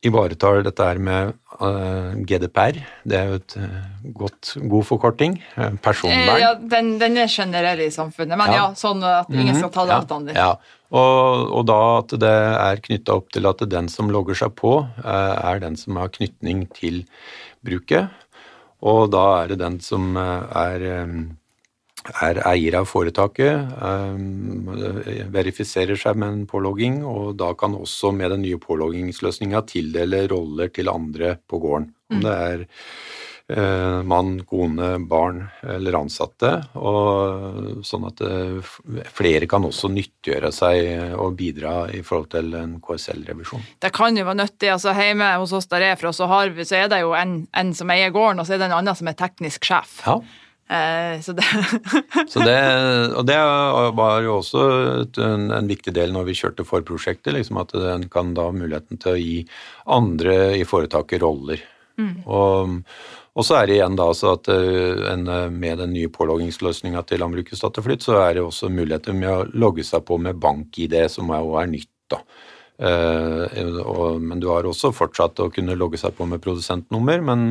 ivaretar 0.06 0.62
dette 0.66 0.86
her 0.86 1.00
med 1.02 1.34
uh, 1.58 1.68
eh, 1.68 2.10
GDPR. 2.28 2.80
Det 3.08 3.18
er 3.18 3.32
jo 3.32 3.38
et 3.40 3.56
uh, 3.58 3.78
godt, 4.20 4.52
god 4.70 4.88
forkorting. 4.88 5.38
Uh, 5.56 5.72
personvern. 5.82 6.42
Ja, 6.42 6.52
den, 6.60 6.96
den, 7.02 7.18
er 7.22 7.32
generell 7.32 7.86
i 7.86 7.92
samfunnet, 7.94 8.38
men 8.38 8.54
ja, 8.54 8.60
ja 8.60 8.66
sånn 8.78 9.02
at 9.08 9.32
ingen 9.34 9.58
skal 9.58 9.72
ta 9.74 9.88
dataene 9.90 10.30
dine. 10.32 10.44
Ja. 10.44 10.84
Og, 10.96 11.48
og, 11.50 11.64
da 11.68 11.80
at 12.02 12.14
det 12.22 12.36
er 12.36 12.84
knytta 12.84 13.18
opp 13.18 13.32
til 13.34 13.50
at 13.50 13.64
den 13.72 13.90
som 13.92 14.12
logger 14.14 14.38
seg 14.38 14.54
på, 14.60 14.78
er 15.04 15.64
den 15.64 15.76
som 15.80 15.98
har 16.00 16.14
knytning 16.14 16.68
til 16.76 17.02
bruket. 17.66 18.14
Og 18.86 19.10
da 19.12 19.26
er 19.42 19.52
det 19.52 19.60
den 19.64 19.80
som 19.84 20.14
er 20.16 20.86
er 22.14 22.42
eier 22.48 22.80
av 22.80 22.88
foretaket, 22.90 23.76
um, 23.82 24.70
verifiserer 25.34 26.00
seg 26.00 26.20
med 26.22 26.32
en 26.32 26.46
pålogging, 26.50 27.02
og 27.08 27.36
da 27.40 27.52
kan 27.58 27.76
også 27.78 28.14
med 28.16 28.36
den 28.36 28.46
nye 28.46 28.62
påloggingsløsninga 28.62 29.66
tildele 29.70 30.26
roller 30.32 30.74
til 30.76 30.92
andre 30.92 31.38
på 31.48 31.62
gården. 31.64 31.92
Om 32.14 32.22
det 32.22 32.34
er 32.36 32.66
uh, 33.58 34.04
mann, 34.06 34.38
kone, 34.46 34.92
barn 35.10 35.42
eller 35.66 35.98
ansatte. 35.98 36.52
Og 36.78 37.82
sånn 37.86 38.06
at 38.12 38.22
uh, 38.22 38.76
flere 39.18 39.50
kan 39.50 39.66
også 39.66 39.90
nyttiggjøre 39.94 40.54
seg 40.54 41.18
og 41.18 41.36
bidra 41.40 41.76
i 41.90 42.04
forhold 42.06 42.32
til 42.38 42.54
en 42.60 42.78
KSL-revisjon. 42.86 43.66
Det 43.82 43.94
kan 43.96 44.18
jo 44.18 44.28
være 44.28 44.44
nyttig. 44.44 44.72
altså 44.78 44.94
Hjemme 44.94 45.34
hos 45.42 45.58
oss 45.58 45.70
der 45.74 45.90
er 45.92 46.00
fra, 46.00 46.14
så, 46.14 46.30
har 46.32 46.54
vi, 46.54 46.68
så 46.68 46.84
er 46.84 46.90
det 46.94 47.02
jo 47.04 47.18
en, 47.18 47.44
en 47.58 47.76
som 47.78 47.94
eier 47.94 48.14
gården, 48.14 48.42
og 48.42 48.48
så 48.48 48.56
er 48.56 48.64
det 48.64 48.70
en 48.70 48.80
annen 48.80 48.98
som 48.98 49.10
er 49.12 49.18
teknisk 49.20 49.66
sjef. 49.66 50.02
Ja. 50.06 50.20
Eh, 50.70 51.22
så 51.22 51.34
det 51.38 51.44
så 52.28 52.40
det, 52.40 52.58
Og 53.14 53.26
det 53.26 53.38
var 53.94 54.22
jo 54.26 54.40
også 54.40 54.64
en, 55.22 55.52
en, 55.54 55.68
viktig 55.70 55.94
del 55.94 56.14
når 56.16 56.26
vi 56.32 56.38
kjørte 56.40 56.66
forprosjektet, 56.66 57.36
liksom 57.36 57.62
at 57.62 57.76
den 57.76 58.08
kan 58.10 58.34
da 58.38 58.48
ha 58.50 58.56
muligheten 58.56 59.02
til 59.02 59.14
å 59.14 59.22
gi 59.22 59.38
andre 59.86 60.56
i 60.58 60.66
foretaket 60.66 61.22
roller. 61.22 61.62
Mm. 62.02 62.26
Og, 62.26 62.82
og, 63.36 63.46
så 63.46 63.60
er 63.60 63.70
det 63.70 63.78
igjen 63.78 64.00
da 64.00 64.10
så 64.18 64.34
at 64.40 64.50
eh, 64.52 65.06
en, 65.14 65.30
med 65.54 65.84
den 65.84 65.94
nye 65.94 66.10
påloggingsløsninga 66.12 67.06
til 67.06 67.22
Landbrukets 67.22 67.62
datterflytt, 67.62 68.08
så 68.08 68.18
er 68.24 68.40
det 68.40 68.48
også 68.48 68.74
muligheter 68.74 69.16
med 69.16 69.32
å 69.32 69.46
logge 69.54 69.86
seg 69.86 70.04
på 70.08 70.18
med 70.18 70.42
bank-ID, 70.42 70.98
som 71.14 71.30
jo 71.30 71.56
er 71.62 71.72
nytt. 71.72 71.92
da. 72.12 72.24
Uh, 72.76 73.48
og, 73.88 74.18
men 74.20 74.42
du 74.44 74.50
har 74.52 74.68
også 74.68 74.90
fortsatt 74.92 75.40
å 75.40 75.48
kunne 75.48 75.78
logge 75.80 75.96
seg 75.96 76.12
på 76.18 76.26
med 76.28 76.42
produsentnummer, 76.44 77.22
men 77.24 77.46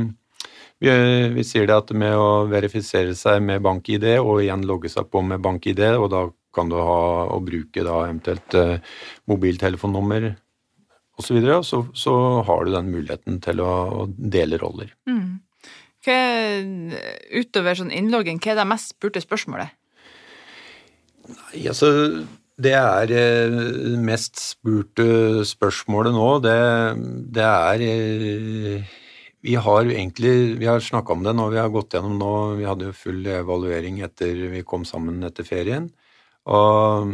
vi, 0.83 0.95
vi, 1.35 1.45
sier 1.47 1.69
det 1.69 1.77
at 1.77 1.93
med 1.97 2.17
å 2.19 2.47
verifisere 2.51 3.15
seg 3.19 3.43
med 3.45 3.63
bank-ID 3.65 4.07
og 4.19 4.43
igjen 4.43 4.67
logge 4.69 4.91
seg 4.93 5.09
på 5.13 5.23
med 5.27 5.43
bank-ID, 5.45 5.85
og 5.99 6.09
da 6.13 6.25
kan 6.55 6.71
du 6.71 6.77
ha 6.79 7.29
å 7.35 7.41
bruke 7.43 7.85
da 7.87 8.01
eventuelt 8.07 8.59
eh, 8.59 8.77
mobiltelefonnummer 9.31 10.33
osv., 11.15 11.27
så, 11.27 11.35
videre, 11.37 11.63
så 11.63 11.85
så 11.95 12.15
har 12.47 12.65
du 12.67 12.75
den 12.75 12.91
muligheten 12.91 13.41
til 13.43 13.63
å, 13.63 13.73
å 14.03 14.07
dele 14.11 14.59
roller. 14.59 14.91
Mm. 15.07 15.41
Hva, 16.05 16.19
utover 17.39 17.79
sånn 17.79 17.95
innlogging, 17.95 18.41
hva 18.43 18.53
er 18.53 18.61
det 18.61 18.69
mest 18.69 18.97
spurte 18.97 19.23
spørsmålet? 19.25 19.73
Nei, 21.25 21.63
altså 21.71 21.89
det 22.61 22.75
er 22.79 23.11
eh, 23.15 23.95
mest 23.99 24.39
spurte 24.39 25.43
spørsmålet 25.49 26.15
nå, 26.15 26.29
det, 26.45 26.59
det 27.35 27.47
er 27.47 27.87
eh, 27.89 28.93
vi 29.45 29.55
har 29.61 29.85
egentlig 29.85 30.57
vi 30.59 30.67
har 30.67 30.81
snakka 30.81 31.13
om 31.13 31.23
det 31.27 31.35
når 31.37 31.53
vi 31.53 31.61
har 31.61 31.69
gått 31.73 31.95
gjennom 31.97 32.17
nå. 32.19 32.33
Vi 32.57 32.65
hadde 32.65 32.89
jo 32.89 32.97
full 32.97 33.27
evaluering 33.29 34.01
etter 34.07 34.33
vi 34.55 34.65
kom 34.65 34.87
sammen 34.89 35.21
etter 35.29 35.45
ferien. 35.45 35.91
Og 36.49 37.13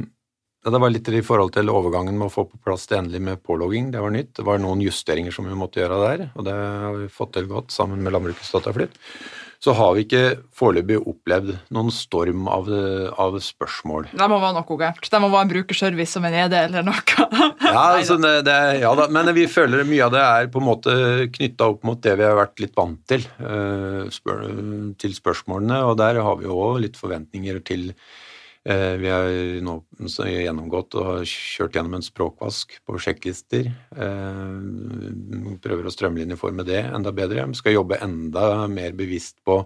ja, 0.60 0.70
Det 0.70 0.78
var 0.78 0.92
litt 0.92 1.08
i 1.08 1.24
forhold 1.24 1.54
til 1.56 1.72
overgangen 1.72 2.18
med 2.18 2.28
å 2.28 2.34
få 2.34 2.44
på 2.46 2.60
plass 2.62 2.86
det 2.86 2.98
endelig 3.00 3.22
med 3.26 3.42
pålogging. 3.42 3.90
Det 3.90 4.02
var 4.04 4.14
nytt. 4.14 4.34
Det 4.36 4.46
var 4.46 4.60
noen 4.62 4.82
justeringer 4.84 5.34
som 5.34 5.48
vi 5.48 5.58
måtte 5.58 5.80
gjøre 5.80 6.00
der, 6.04 6.24
og 6.36 6.46
det 6.46 6.54
har 6.54 6.98
vi 7.00 7.08
fått 7.10 7.32
til 7.34 7.48
godt 7.50 7.74
sammen 7.74 8.04
med 8.04 8.14
Landbrukets 8.14 8.52
Dataflytt 8.54 8.98
så 9.60 9.74
har 9.76 9.92
vi 9.96 10.06
ikke 10.06 10.22
foreløpig 10.56 10.96
opplevd 11.04 11.50
noen 11.76 11.90
storm 11.92 12.46
av, 12.48 12.68
av, 13.20 13.34
spørsmål. 13.44 14.08
Det 14.16 14.28
må 14.32 14.38
være 14.40 14.56
noe 14.56 14.78
gærent. 14.80 15.10
Det 15.12 15.20
må 15.20 15.28
være 15.32 15.46
en 15.46 15.52
brukerservice 15.52 16.16
som 16.16 16.24
en 16.24 16.36
ED 16.46 16.56
eller 16.62 16.86
noe. 16.86 17.02
ja, 17.66 17.82
altså 17.98 18.16
det, 18.22 18.32
det, 18.48 18.56
ja 18.80 18.94
da, 18.96 19.10
men 19.12 19.28
vi 19.36 19.44
føler 19.52 19.84
mye 19.84 20.06
av 20.06 20.14
det 20.16 20.24
er 20.24 20.48
på 20.54 20.62
en 20.62 20.68
måte 20.70 20.96
knytta 21.36 21.68
opp 21.74 21.84
mot 21.84 22.00
det 22.00 22.16
vi 22.16 22.24
har 22.24 22.40
vært 22.40 22.64
litt 22.64 22.72
vant 22.78 23.02
til, 23.12 23.26
uh, 23.44 24.08
spør, 24.12 24.46
til 25.00 25.16
spørsmålene, 25.16 25.82
og 25.90 25.98
der 26.00 26.22
har 26.24 26.40
vi 26.40 26.48
jo 26.48 26.56
òg 26.56 26.80
litt 26.86 26.96
forventninger 27.00 27.60
til 27.68 27.90
vi 28.60 29.08
har 29.08 29.30
nå 29.64 29.74
gjennomgått 30.04 30.96
og 31.00 31.22
kjørt 31.24 31.78
gjennom 31.78 31.94
en 31.96 32.04
språkvask 32.04 32.74
på 32.84 32.98
sjekklister. 33.00 33.70
Eh, 33.96 35.54
prøver 35.64 35.88
å 35.88 35.92
strømlinjeforme 35.94 36.66
det 36.68 36.82
enda 36.90 37.12
bedre. 37.16 37.46
Vi 37.48 37.60
skal 37.60 37.78
jobbe 37.78 38.00
enda 38.04 38.66
mer 38.68 38.92
bevisst 38.98 39.38
på 39.48 39.62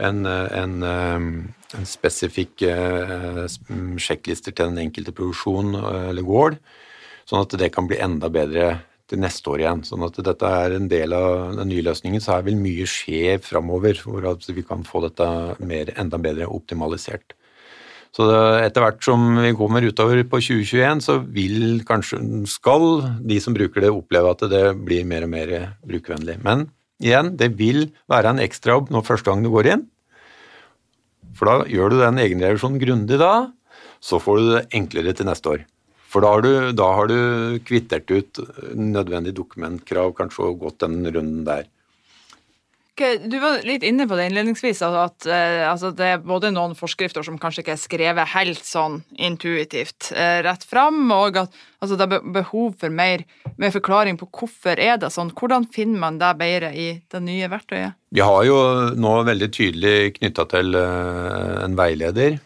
en, 0.00 0.22
en, 0.26 0.76
en 0.86 1.88
spesifikk 1.90 2.62
sjekklister 4.00 4.54
til 4.54 4.70
den 4.70 4.78
enkelte 4.86 5.12
produksjon 5.12 5.74
eller 5.82 6.24
gård, 6.24 6.56
sånn 7.28 7.42
at 7.42 7.58
det 7.60 7.68
kan 7.74 7.90
bli 7.90 7.98
enda 8.00 8.30
bedre 8.32 8.70
til 9.10 9.20
neste 9.22 9.50
år 9.52 9.64
igjen. 9.64 9.82
Sånn 9.86 10.06
at 10.06 10.18
dette 10.24 10.52
er 10.62 10.76
en 10.76 10.88
del 10.90 11.14
av 11.16 11.58
den 11.58 11.70
nye 11.72 11.84
løsningen, 11.88 12.22
så 12.22 12.38
her 12.38 12.46
vil 12.46 12.58
mye 12.60 12.86
skje 12.88 13.36
framover, 13.44 13.98
hvor 14.04 14.30
vi 14.54 14.64
kan 14.66 14.86
få 14.86 15.04
dette 15.06 15.28
mer, 15.66 15.92
enda 16.00 16.20
bedre 16.22 16.48
optimalisert. 16.50 17.34
Så 18.16 18.26
etter 18.58 18.82
hvert 18.82 19.04
som 19.06 19.22
vi 19.38 19.52
kommer 19.54 19.84
utover 19.86 20.24
på 20.26 20.40
2021, 20.42 21.02
så 21.04 21.20
vil 21.22 21.84
kanskje, 21.86 22.18
skal 22.50 23.04
de 23.22 23.38
som 23.42 23.54
bruker 23.54 23.84
det, 23.84 23.92
oppleve 23.94 24.32
at 24.34 24.42
det 24.50 24.64
blir 24.82 25.06
mer 25.06 25.26
og 25.28 25.32
mer 25.36 25.52
brukervennlig. 25.86 26.40
Men 26.42 26.66
igjen, 27.02 27.36
det 27.38 27.52
vil 27.60 27.86
være 28.10 28.34
en 28.34 28.42
ekstrajobb 28.42 28.90
når 28.90 29.06
første 29.06 29.30
gang 29.30 29.46
du 29.46 29.52
går 29.54 29.70
inn. 29.76 29.86
For 31.38 31.46
da 31.46 31.70
gjør 31.70 31.92
du 31.92 32.00
den 32.00 32.18
egenrevisjonen 32.20 32.82
grundig 32.82 33.20
da, 33.20 33.34
så 34.02 34.18
får 34.18 34.40
du 34.40 34.48
det 34.56 34.64
enklere 34.76 35.14
til 35.14 35.30
neste 35.30 35.54
år. 35.54 35.66
For 36.10 36.24
da 36.24 36.32
har 36.34 36.42
du, 36.42 36.52
da 36.74 36.88
har 36.98 37.06
du 37.06 37.60
kvittert 37.62 38.10
ut 38.10 38.40
nødvendig 38.74 39.36
dokumentkrav, 39.36 40.16
kanskje, 40.18 40.48
og 40.50 40.64
gått 40.64 40.82
den 40.82 41.04
runden 41.06 41.44
der. 41.46 41.68
Du 43.00 43.36
var 43.40 43.62
litt 43.64 43.84
inne 43.86 44.04
på 44.08 44.16
det 44.18 44.26
innledningsvis, 44.28 44.82
at, 44.84 45.26
uh, 45.28 45.70
altså 45.70 45.90
det 45.96 46.08
er 46.14 46.22
både 46.24 46.50
noen 46.52 46.74
forskrifter 46.76 47.24
som 47.24 47.38
kanskje 47.40 47.64
ikke 47.64 47.74
er 47.74 47.80
skrevet 47.80 48.32
helt 48.34 48.66
sånn 48.66 49.00
intuitivt 49.16 50.10
uh, 50.12 50.40
rett 50.44 50.66
fram, 50.68 51.02
og 51.14 51.38
at 51.40 51.56
altså 51.80 51.96
det 51.96 52.06
er 52.06 52.28
behov 52.36 52.76
for 52.80 52.92
mer, 52.92 53.24
mer, 53.56 53.72
forklaring 53.72 54.20
på 54.20 54.28
hvorfor 54.36 54.80
er 54.80 55.00
det 55.00 55.12
sånn. 55.14 55.32
Hvordan 55.36 55.68
finner 55.72 56.02
man 56.04 56.20
det 56.20 56.34
bedre 56.40 56.72
i 56.76 56.90
det 57.00 57.22
nye 57.24 57.48
verktøyet? 57.52 57.96
Vi 58.12 58.24
har 58.26 58.44
jo 58.44 58.60
nå 58.98 59.16
veldig 59.28 59.50
tydelig 59.56 59.96
knytta 60.20 60.46
til 60.52 60.76
uh, 60.76 61.64
en 61.64 61.78
veileder, 61.78 62.40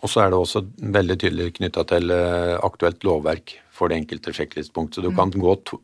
og 0.00 0.12
så 0.12 0.24
er 0.24 0.32
det 0.32 0.38
også 0.38 0.64
veldig 0.80 1.18
tydelig 1.20 1.54
knytta 1.58 1.82
til 1.90 2.12
aktuelt 2.64 3.02
lovverk 3.04 3.58
for 3.76 3.92
det 3.92 3.98
enkelte 4.00 4.32
sjekklistpunkt. 4.32 4.94
Så 4.96 5.04
du 5.04 5.10
mm. 5.10 5.18
kan 5.18 5.34
gå 5.34 5.56
to, 5.68 5.76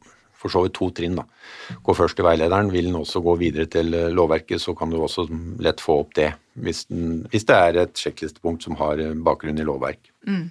for 0.47 0.55
så 0.55 0.65
vidt 0.65 0.77
to 0.79 0.91
trinn. 0.97 1.19
da. 1.19 1.27
Gå 1.83 1.95
først 1.97 2.19
til 2.19 2.27
veilederen, 2.27 2.73
vil 2.73 2.91
den 2.91 3.01
også 3.01 3.23
gå 3.25 3.37
videre 3.41 3.69
til 3.71 3.95
eh, 3.95 4.13
lovverket, 4.15 4.63
så 4.63 4.75
kan 4.79 4.93
du 4.93 5.01
også 5.01 5.27
lett 5.63 5.83
få 5.83 6.01
opp 6.05 6.15
det, 6.19 6.31
hvis, 6.55 6.87
den, 6.91 7.25
hvis 7.33 7.49
det 7.49 7.57
er 7.57 7.83
et 7.85 7.99
sjekklistepunkt 8.01 8.67
som 8.67 8.79
har 8.81 9.03
eh, 9.03 9.17
bakgrunn 9.27 9.61
i 9.61 9.67
lovverk. 9.67 10.13
Mm. 10.27 10.47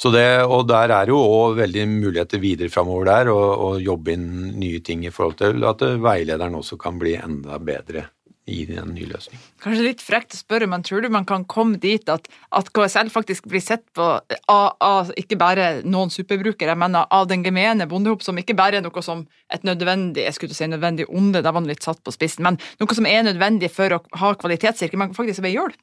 Så 0.00 0.08
det, 0.14 0.24
og 0.48 0.64
der 0.64 0.94
er 0.96 1.10
jo 1.12 1.18
òg 1.20 1.58
veldig 1.58 1.82
muligheter 1.90 2.40
videre 2.40 2.72
framover 2.72 3.10
der, 3.10 3.30
å 3.34 3.74
jobbe 3.82 4.14
inn 4.14 4.30
nye 4.56 4.80
ting 4.80 5.04
i 5.04 5.12
forhold 5.12 5.36
til 5.42 5.66
at 5.68 5.84
eh, 5.84 5.98
veilederen 6.00 6.56
også 6.62 6.80
kan 6.80 6.96
bli 7.00 7.18
enda 7.20 7.60
bedre 7.60 8.06
i 8.50 8.60
en 8.80 8.92
ny 8.94 9.06
løsning. 9.08 9.40
Kanskje 9.62 9.86
litt 9.86 10.04
frekt 10.04 10.34
å 10.34 10.40
spørre, 10.40 10.68
men 10.70 10.84
tror 10.86 11.04
du 11.04 11.10
man 11.12 11.26
kan 11.28 11.44
komme 11.50 11.80
dit 11.80 12.08
at, 12.12 12.28
at 12.56 12.70
KSL 12.76 13.12
faktisk 13.12 13.48
blir 13.50 13.62
sett 13.64 13.84
på 13.96 14.06
av, 14.20 14.66
av, 14.84 15.12
ikke 15.20 15.38
bare 15.40 15.68
noen 15.86 16.12
superbrukere, 16.12 16.76
men 16.78 16.98
av 17.00 17.28
den 17.30 17.44
gemene 17.46 17.88
bondehop 17.90 18.24
som 18.26 18.38
ikke 18.40 18.58
bare 18.58 18.80
er 18.80 18.86
noe 18.86 19.04
som 19.04 19.26
et 19.50 19.66
nødvendig 19.66 20.26
jeg 20.26 20.38
skulle 20.38 20.56
si 20.56 20.68
nødvendig 20.70 21.08
onde, 21.08 21.42
da 21.42 21.52
var 21.52 21.62
man 21.62 21.70
litt 21.70 21.86
satt 21.86 22.02
på 22.04 22.14
spissen, 22.14 22.46
men 22.46 22.58
noe 22.80 22.96
som 22.96 23.08
er 23.08 23.24
nødvendig 23.26 23.72
for 23.74 23.96
å 23.96 24.02
ha 24.22 24.34
kvalitetssikring, 24.38 25.04
men 25.04 25.16
faktisk 25.16 25.44
ved 25.44 25.56
hjelp? 25.56 25.78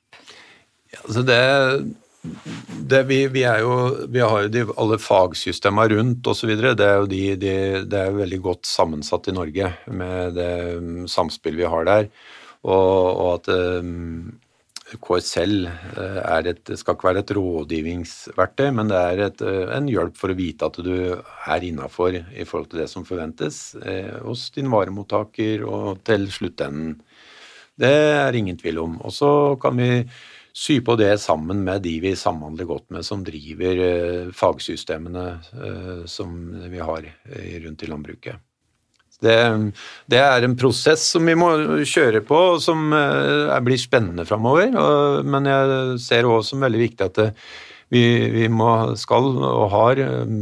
Ja, 0.93 1.01
altså 1.03 1.23
det 1.27 1.39
det, 2.87 3.03
vi, 3.03 3.27
vi, 3.27 3.43
jo, 3.43 3.73
vi, 4.09 4.19
har 4.19 4.45
jo 4.45 4.51
de, 4.51 4.63
alle 4.79 4.97
fagsystemene 5.01 5.95
rundt 5.95 6.27
osv. 6.27 6.53
Det 6.59 6.85
er 6.85 7.01
jo 7.01 7.09
de, 7.09 7.21
de, 7.39 7.53
det 7.89 8.01
er 8.01 8.17
veldig 8.17 8.39
godt 8.43 8.67
sammensatt 8.69 9.29
i 9.29 9.35
Norge 9.35 9.71
med 9.91 10.37
det 10.37 10.51
samspillet 11.11 11.61
vi 11.61 11.71
har 11.71 11.87
der. 11.87 12.09
Og, 12.65 13.07
og 13.21 13.29
at 13.35 13.49
um, 13.83 14.37
KSL 14.95 15.65
eh, 15.67 16.47
et, 16.47 16.71
skal 16.79 16.95
ikke 16.95 17.09
være 17.09 17.23
et 17.25 17.33
rådgivningsverktøy, 17.35 18.69
men 18.71 18.87
det 18.91 18.99
er 19.01 19.23
et, 19.25 19.43
eh, 19.43 19.73
en 19.75 19.89
hjelp 19.91 20.15
for 20.15 20.31
å 20.31 20.37
vite 20.37 20.69
at 20.69 20.79
du 20.83 20.95
er 21.17 21.67
innafor 21.67 22.15
i 22.15 22.47
forhold 22.47 22.71
til 22.71 22.83
det 22.83 22.87
som 22.91 23.05
forventes 23.07 23.75
eh, 23.83 24.15
hos 24.23 24.47
din 24.55 24.71
varemottaker 24.71 25.65
og 25.67 26.03
til 26.07 26.29
sluttenden. 26.31 26.95
Det 27.77 27.93
er 27.93 28.39
ingen 28.39 28.57
tvil 28.57 28.79
om. 28.85 28.97
Og 29.03 29.13
så 29.13 29.29
kan 29.61 29.77
vi 29.77 30.07
sy 30.57 30.79
på 30.81 30.95
det 30.97 31.11
sammen 31.21 31.61
med 31.67 31.83
de 31.85 31.97
vi 32.01 32.15
samhandler 32.17 32.65
godt 32.65 32.87
med, 32.95 33.05
som 33.05 33.25
driver 33.27 33.83
eh, 33.91 34.33
fagsystemene 34.33 35.27
eh, 35.51 36.05
som 36.09 36.33
vi 36.71 36.79
har 36.79 37.11
rundt 37.67 37.83
i 37.83 37.91
landbruket. 37.91 38.46
Det, 39.23 39.37
det, 40.11 40.19
er 40.21 40.45
en 40.45 40.57
prosess 40.59 41.07
som 41.15 41.25
vi 41.25 41.33
må 41.39 41.49
kjøre 41.81 42.21
på, 42.25 42.41
og 42.53 42.59
som 42.61 42.91
eh, 42.93 43.55
blir 43.65 43.81
spennende 43.81 44.27
framover. 44.29 44.75
Men 45.25 45.49
jeg 45.49 45.97
ser 46.03 46.29
òg 46.29 46.43
som 46.45 46.61
veldig 46.65 46.83
viktig 46.83 47.07
at 47.07 47.17
det, 47.17 47.31
vi, 47.93 48.03
vi 48.33 48.45
må, 48.51 48.69
skal 48.99 49.31
og 49.39 49.67
har 49.71 50.01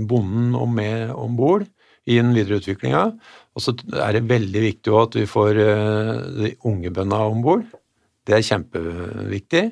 bonden 0.09 0.55
og 0.57 0.69
med 0.73 1.13
om 1.13 1.37
bord 1.37 1.67
i 2.05 2.19
den 2.19 2.33
videre 2.35 2.59
utviklinga. 2.61 3.07
Og 3.55 3.63
så 3.63 3.73
er 4.03 4.17
det 4.17 4.27
veldig 4.29 4.61
viktig 4.65 4.95
at 4.99 5.17
vi 5.17 5.25
får 5.29 5.59
eh, 5.63 6.13
de 6.41 6.53
unge 6.67 6.91
bøndene 6.91 7.31
om 7.31 7.43
bord. 7.45 7.65
Det 8.25 8.35
er 8.35 8.47
kjempeviktig. 8.47 9.65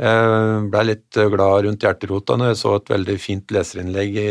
Jeg 0.00 0.68
ble 0.72 0.82
litt 0.88 1.18
glad 1.34 1.66
rundt 1.66 1.84
hjerterota 1.84 2.38
når 2.38 2.52
jeg 2.52 2.60
så 2.62 2.70
et 2.78 2.92
veldig 2.94 3.16
fint 3.20 3.52
leserinnlegg 3.54 4.16
i 4.18 4.30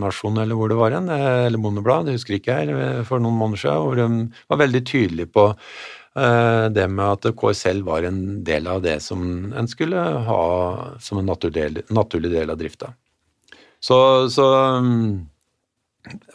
Nasjon, 0.00 0.40
eller 0.40 0.56
hvor 0.58 0.72
det 0.72 0.78
var 0.80 0.96
hen, 0.96 1.10
eller 1.12 1.60
Bondeblad, 1.62 2.08
det 2.08 2.16
husker 2.16 2.38
ikke 2.38 2.56
jeg, 2.62 3.04
for 3.06 3.22
noen 3.22 3.36
måneder 3.38 3.60
siden, 3.60 3.84
hvor 3.84 4.00
de 4.00 4.46
var 4.50 4.62
veldig 4.64 4.82
tydelige 4.88 5.30
på 5.36 5.44
eh, 5.52 6.64
det 6.72 6.88
med 6.90 7.04
at 7.06 7.28
KSL 7.38 7.84
var 7.86 8.08
en 8.08 8.22
del 8.46 8.70
av 8.72 8.80
det 8.82 8.96
som 9.04 9.52
en 9.52 9.70
skulle 9.70 10.00
ha 10.00 10.42
som 10.98 11.20
en 11.20 11.28
naturlig, 11.28 11.84
naturlig 11.92 12.32
del 12.32 12.56
av 12.56 12.58
drifta. 12.64 12.94
Så, 13.82 13.98
så 14.32 14.48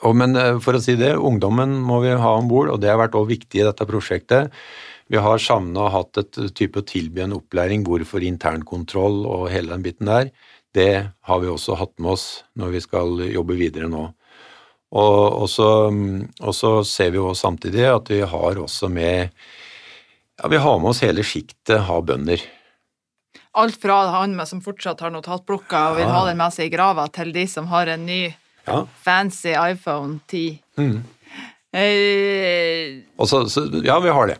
og, 0.03 0.13
Men 0.15 0.35
eh, 0.39 0.59
for 0.63 0.77
å 0.77 0.83
si 0.83 0.95
det, 0.99 1.15
ungdommen 1.17 1.75
må 1.83 2.01
vi 2.05 2.15
ha 2.15 2.35
om 2.37 2.47
bord, 2.51 2.71
og 2.71 2.81
det 2.83 2.91
har 2.93 3.01
vært 3.01 3.17
også 3.17 3.33
viktig 3.33 3.61
i 3.61 3.67
dette 3.67 3.87
prosjektet. 3.89 4.53
Vi 5.07 5.19
har 5.23 5.39
savna 5.39 5.85
og 5.87 5.93
hatt 5.93 6.19
et 6.19 6.39
type 6.57 6.81
å 6.81 6.85
tilby 6.87 7.23
en 7.23 7.37
opplæring, 7.37 7.85
hvorfor 7.87 8.23
internkontroll 8.27 9.23
og 9.25 9.47
hele 9.53 9.71
den 9.75 9.85
biten 9.85 10.09
der. 10.09 10.31
Det 10.75 11.07
har 11.29 11.39
vi 11.41 11.49
også 11.51 11.77
hatt 11.79 11.95
med 11.97 12.17
oss 12.17 12.27
når 12.59 12.75
vi 12.75 12.83
skal 12.83 13.23
jobbe 13.31 13.55
videre 13.59 13.87
nå. 13.91 14.09
Og, 14.97 15.47
så 15.51 16.71
ser 16.87 17.11
vi 17.11 17.19
jo 17.19 17.33
samtidig 17.35 17.87
at 17.91 18.11
vi 18.11 18.21
har 18.23 18.59
også 18.61 18.87
med 18.91 19.33
ja, 20.37 20.47
vi 20.47 20.59
har 20.61 20.79
med 20.79 20.93
oss 20.93 21.01
hele 21.03 21.25
sjiktet 21.25 21.81
av 21.81 22.05
bønder. 22.07 22.43
Alt 23.57 23.79
fra 23.81 24.03
han 24.13 24.35
med 24.37 24.47
som 24.47 24.61
fortsatt 24.61 25.01
har 25.01 25.11
notatblokka 25.11 25.83
og 25.91 25.97
vil 25.97 26.05
ja. 26.05 26.13
ha 26.13 26.25
den 26.27 26.37
med 26.37 26.53
seg 26.53 26.69
i 26.69 26.73
grava, 26.75 27.07
til 27.09 27.33
de 27.33 27.47
som 27.49 27.67
har 27.71 27.89
en 27.89 28.05
ny 28.05 28.21
ja. 28.67 28.83
fancy 29.01 29.55
iPhone 29.55 30.19
10. 30.29 30.59
Mm. 30.77 30.99
Eh, 31.77 33.25
så, 33.25 33.47
så, 33.49 33.65
ja, 33.83 33.97
vi 34.03 34.13
har 34.13 34.29
det. 34.29 34.37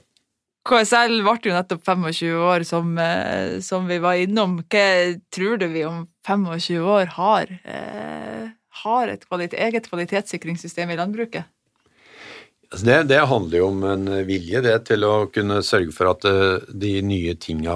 KSL 0.67 1.21
ble 1.23 1.37
jo 1.47 1.55
nettopp 1.55 1.83
25 1.85 2.33
år, 2.43 2.63
som, 2.67 2.97
eh, 2.99 3.59
som, 3.63 3.87
vi 3.87 3.99
var 4.03 4.19
innom. 4.19 4.59
Hva 4.67 5.15
tror 5.33 5.57
du 5.61 5.67
vi 5.71 5.85
om 5.87 6.07
25 6.27 6.81
år 6.83 7.13
har, 7.15 7.47
eh, 7.63 8.49
har 8.83 9.07
et 9.07 9.23
kvalitet, 9.27 9.57
eget 9.57 9.87
kvalitetssikringssystem 9.89 10.91
i 10.91 10.97
landbruket? 10.99 11.45
Altså 12.67 12.83
det, 12.83 12.95
det, 13.07 13.19
handler 13.31 13.61
jo 13.61 13.67
om 13.69 13.83
en 13.87 14.09
vilje 14.27 14.59
det, 14.65 14.73
til 14.89 15.05
å 15.07 15.11
kunne 15.31 15.61
sørge 15.63 15.93
for 15.95 16.09
at 16.11 16.25
eh, 16.27 16.65
de 16.67 16.97
nye 16.99 17.35
tinga 17.39 17.75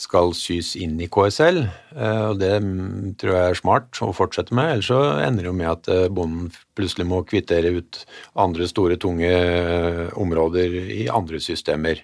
skal 0.00 0.32
sys 0.32 0.70
inn 0.80 0.94
i 0.96 1.10
KSL. 1.12 1.60
Eh, 1.92 2.22
og 2.30 2.40
Det 2.40 2.54
tror 3.20 3.36
jeg 3.36 3.50
er 3.50 3.60
smart 3.60 4.00
å 4.00 4.08
fortsette 4.16 4.56
med, 4.56 4.78
ellers 4.78 4.88
så 4.88 5.02
ender 5.20 5.44
det 5.44 5.50
jo 5.50 5.58
med 5.60 5.68
at 5.74 5.92
eh, 5.92 6.08
bonden 6.08 6.48
plutselig 6.72 7.04
må 7.10 7.20
kvittere 7.28 7.74
ut 7.76 8.00
andre 8.32 8.70
store, 8.70 8.96
tunge 8.96 9.28
områder 10.16 10.80
i 10.96 11.04
andre 11.12 11.42
systemer. 11.44 12.00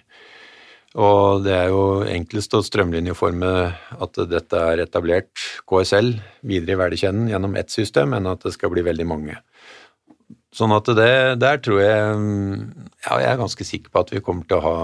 Og 0.93 1.41
det 1.41 1.57
er 1.57 1.73
jo 1.73 2.05
enklest 2.05 2.53
å 2.53 2.65
strømlinjeforme 2.65 3.53
at 3.97 4.25
dette 4.29 4.61
er 4.75 4.85
etablert 4.85 5.49
KSL 5.65 6.19
videre 6.45 6.77
i 6.77 6.81
verdikjeden 6.85 7.29
gjennom 7.33 7.57
ett 7.57 7.73
system, 7.73 8.13
enn 8.13 8.29
at 8.29 8.45
det 8.45 8.53
skal 8.53 8.77
bli 8.77 8.85
veldig 8.85 9.09
mange. 9.09 9.41
Sånn 10.49 10.71
at 10.73 10.87
det, 10.97 11.11
der 11.37 11.59
tror 11.61 11.77
jeg 11.77 12.13
ja, 13.05 13.17
jeg 13.21 13.27
er 13.29 13.37
ganske 13.37 13.65
sikker 13.67 13.91
på 13.93 14.01
at 14.01 14.13
vi 14.15 14.21
kommer 14.25 14.47
til 14.49 14.57
å 14.57 14.63
ha 14.63 14.77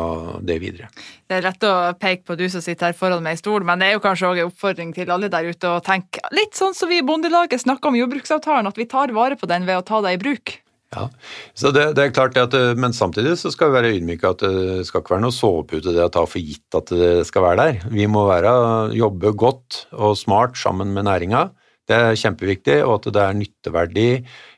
det 0.46 0.60
videre. 0.62 0.92
Det 1.26 1.40
er 1.40 1.48
lett 1.48 1.66
å 1.66 1.74
peke 1.98 2.22
på 2.28 2.38
du 2.38 2.46
som 2.54 2.62
sitter 2.62 2.92
her 2.92 2.98
foran 2.98 3.26
meg 3.26 3.40
i 3.40 3.42
stol, 3.42 3.66
men 3.66 3.82
det 3.82 3.90
er 3.90 3.98
jo 3.98 4.04
kanskje 4.04 4.30
òg 4.30 4.44
en 4.44 4.52
oppfordring 4.52 4.94
til 4.94 5.10
alle 5.12 5.32
der 5.34 5.50
ute 5.50 5.72
å 5.72 5.82
tenke 5.84 6.22
litt 6.38 6.54
sånn 6.58 6.78
som 6.78 6.92
vi 6.92 7.02
i 7.02 7.08
Bondelaget 7.08 7.66
snakker 7.66 7.90
om 7.90 7.98
jordbruksavtalen, 7.98 8.70
at 8.70 8.78
vi 8.78 8.88
tar 8.92 9.16
vare 9.16 9.40
på 9.42 9.50
den 9.50 9.66
ved 9.66 9.82
å 9.82 9.88
ta 9.88 10.04
det 10.06 10.14
i 10.16 10.22
bruk. 10.22 10.60
Ja, 10.94 11.10
så 11.58 11.74
det, 11.76 11.90
det 11.98 12.04
er 12.06 12.14
klart 12.16 12.38
at, 12.40 12.54
Men 12.78 12.94
samtidig 12.96 13.34
så 13.42 13.50
skal 13.52 13.72
vi 13.72 13.80
være 13.80 13.94
ydmyke 13.98 14.30
at 14.32 14.46
det 14.46 14.86
skal 14.88 15.02
ikke 15.02 15.16
være 15.16 15.26
noe 15.26 15.36
sovepute 15.36 15.92
det 15.96 16.06
å 16.06 16.14
ta 16.14 16.24
for 16.30 16.40
gitt 16.40 16.78
at 16.78 16.94
det 16.94 17.26
skal 17.28 17.50
være 17.50 17.64
der. 17.64 17.90
Vi 17.92 18.06
må 18.08 18.28
være, 18.30 18.54
jobbe 18.96 19.34
godt 19.36 19.86
og 19.98 20.14
smart 20.20 20.56
sammen 20.62 20.94
med 20.96 21.10
næringa. 21.10 21.50
Det 21.86 21.96
er 21.96 22.18
kjempeviktig, 22.18 22.78
og 22.84 23.00
at 23.00 23.12
det 23.14 23.24
er 23.24 23.40
nytteverdig 23.40 24.10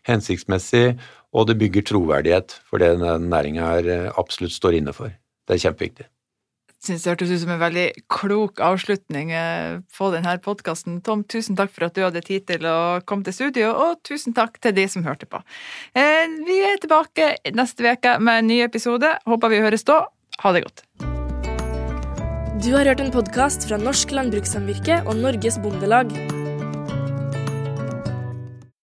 hensiktsmessig, 0.07 0.97
og 1.35 1.47
det 1.49 1.57
bygger 1.59 1.83
troverdighet 1.89 2.55
for 2.69 2.79
det 2.81 2.95
næringa 2.99 4.11
absolutt 4.17 4.55
står 4.55 4.79
inne 4.79 4.93
for. 4.95 5.11
Det 5.47 5.57
er 5.57 5.65
kjempeviktig. 5.67 6.07
synes 6.83 7.03
det 7.03 7.09
hørtes 7.09 7.31
ut 7.31 7.41
som 7.41 7.51
en 7.51 7.59
veldig 7.59 7.85
klok 8.07 8.59
avslutning 8.63 9.31
eh, 9.33 9.79
på 9.97 10.11
denne 10.13 10.37
podkasten. 10.39 11.01
Tom, 11.01 11.23
tusen 11.23 11.57
takk 11.57 11.73
for 11.73 11.87
at 11.87 11.97
du 11.97 12.03
hadde 12.05 12.21
tid 12.21 12.45
til 12.47 12.63
å 12.69 13.01
komme 13.03 13.27
til 13.27 13.33
studio, 13.33 13.73
og 13.73 13.99
tusen 14.07 14.33
takk 14.37 14.61
til 14.61 14.75
de 14.77 14.87
som 14.87 15.03
hørte 15.03 15.25
på. 15.25 15.41
Eh, 15.97 16.29
vi 16.47 16.61
er 16.63 16.79
tilbake 16.79 17.33
neste 17.51 17.83
uke 17.83 18.19
med 18.19 18.43
en 18.43 18.51
ny 18.53 18.61
episode. 18.63 19.17
Håper 19.27 19.51
vi 19.51 19.63
høres 19.65 19.83
da. 19.83 20.05
Ha 20.45 20.53
det 20.53 20.63
godt. 20.63 20.85
Du 22.63 22.71
har 22.73 22.87
hørt 22.89 23.01
en 23.03 23.13
podkast 23.13 23.67
fra 23.67 23.77
Norsk 23.77 24.15
Landbrukssamvirke 24.15 25.03
og 25.05 25.17
Norges 25.19 25.59
Bondelag. 25.61 26.13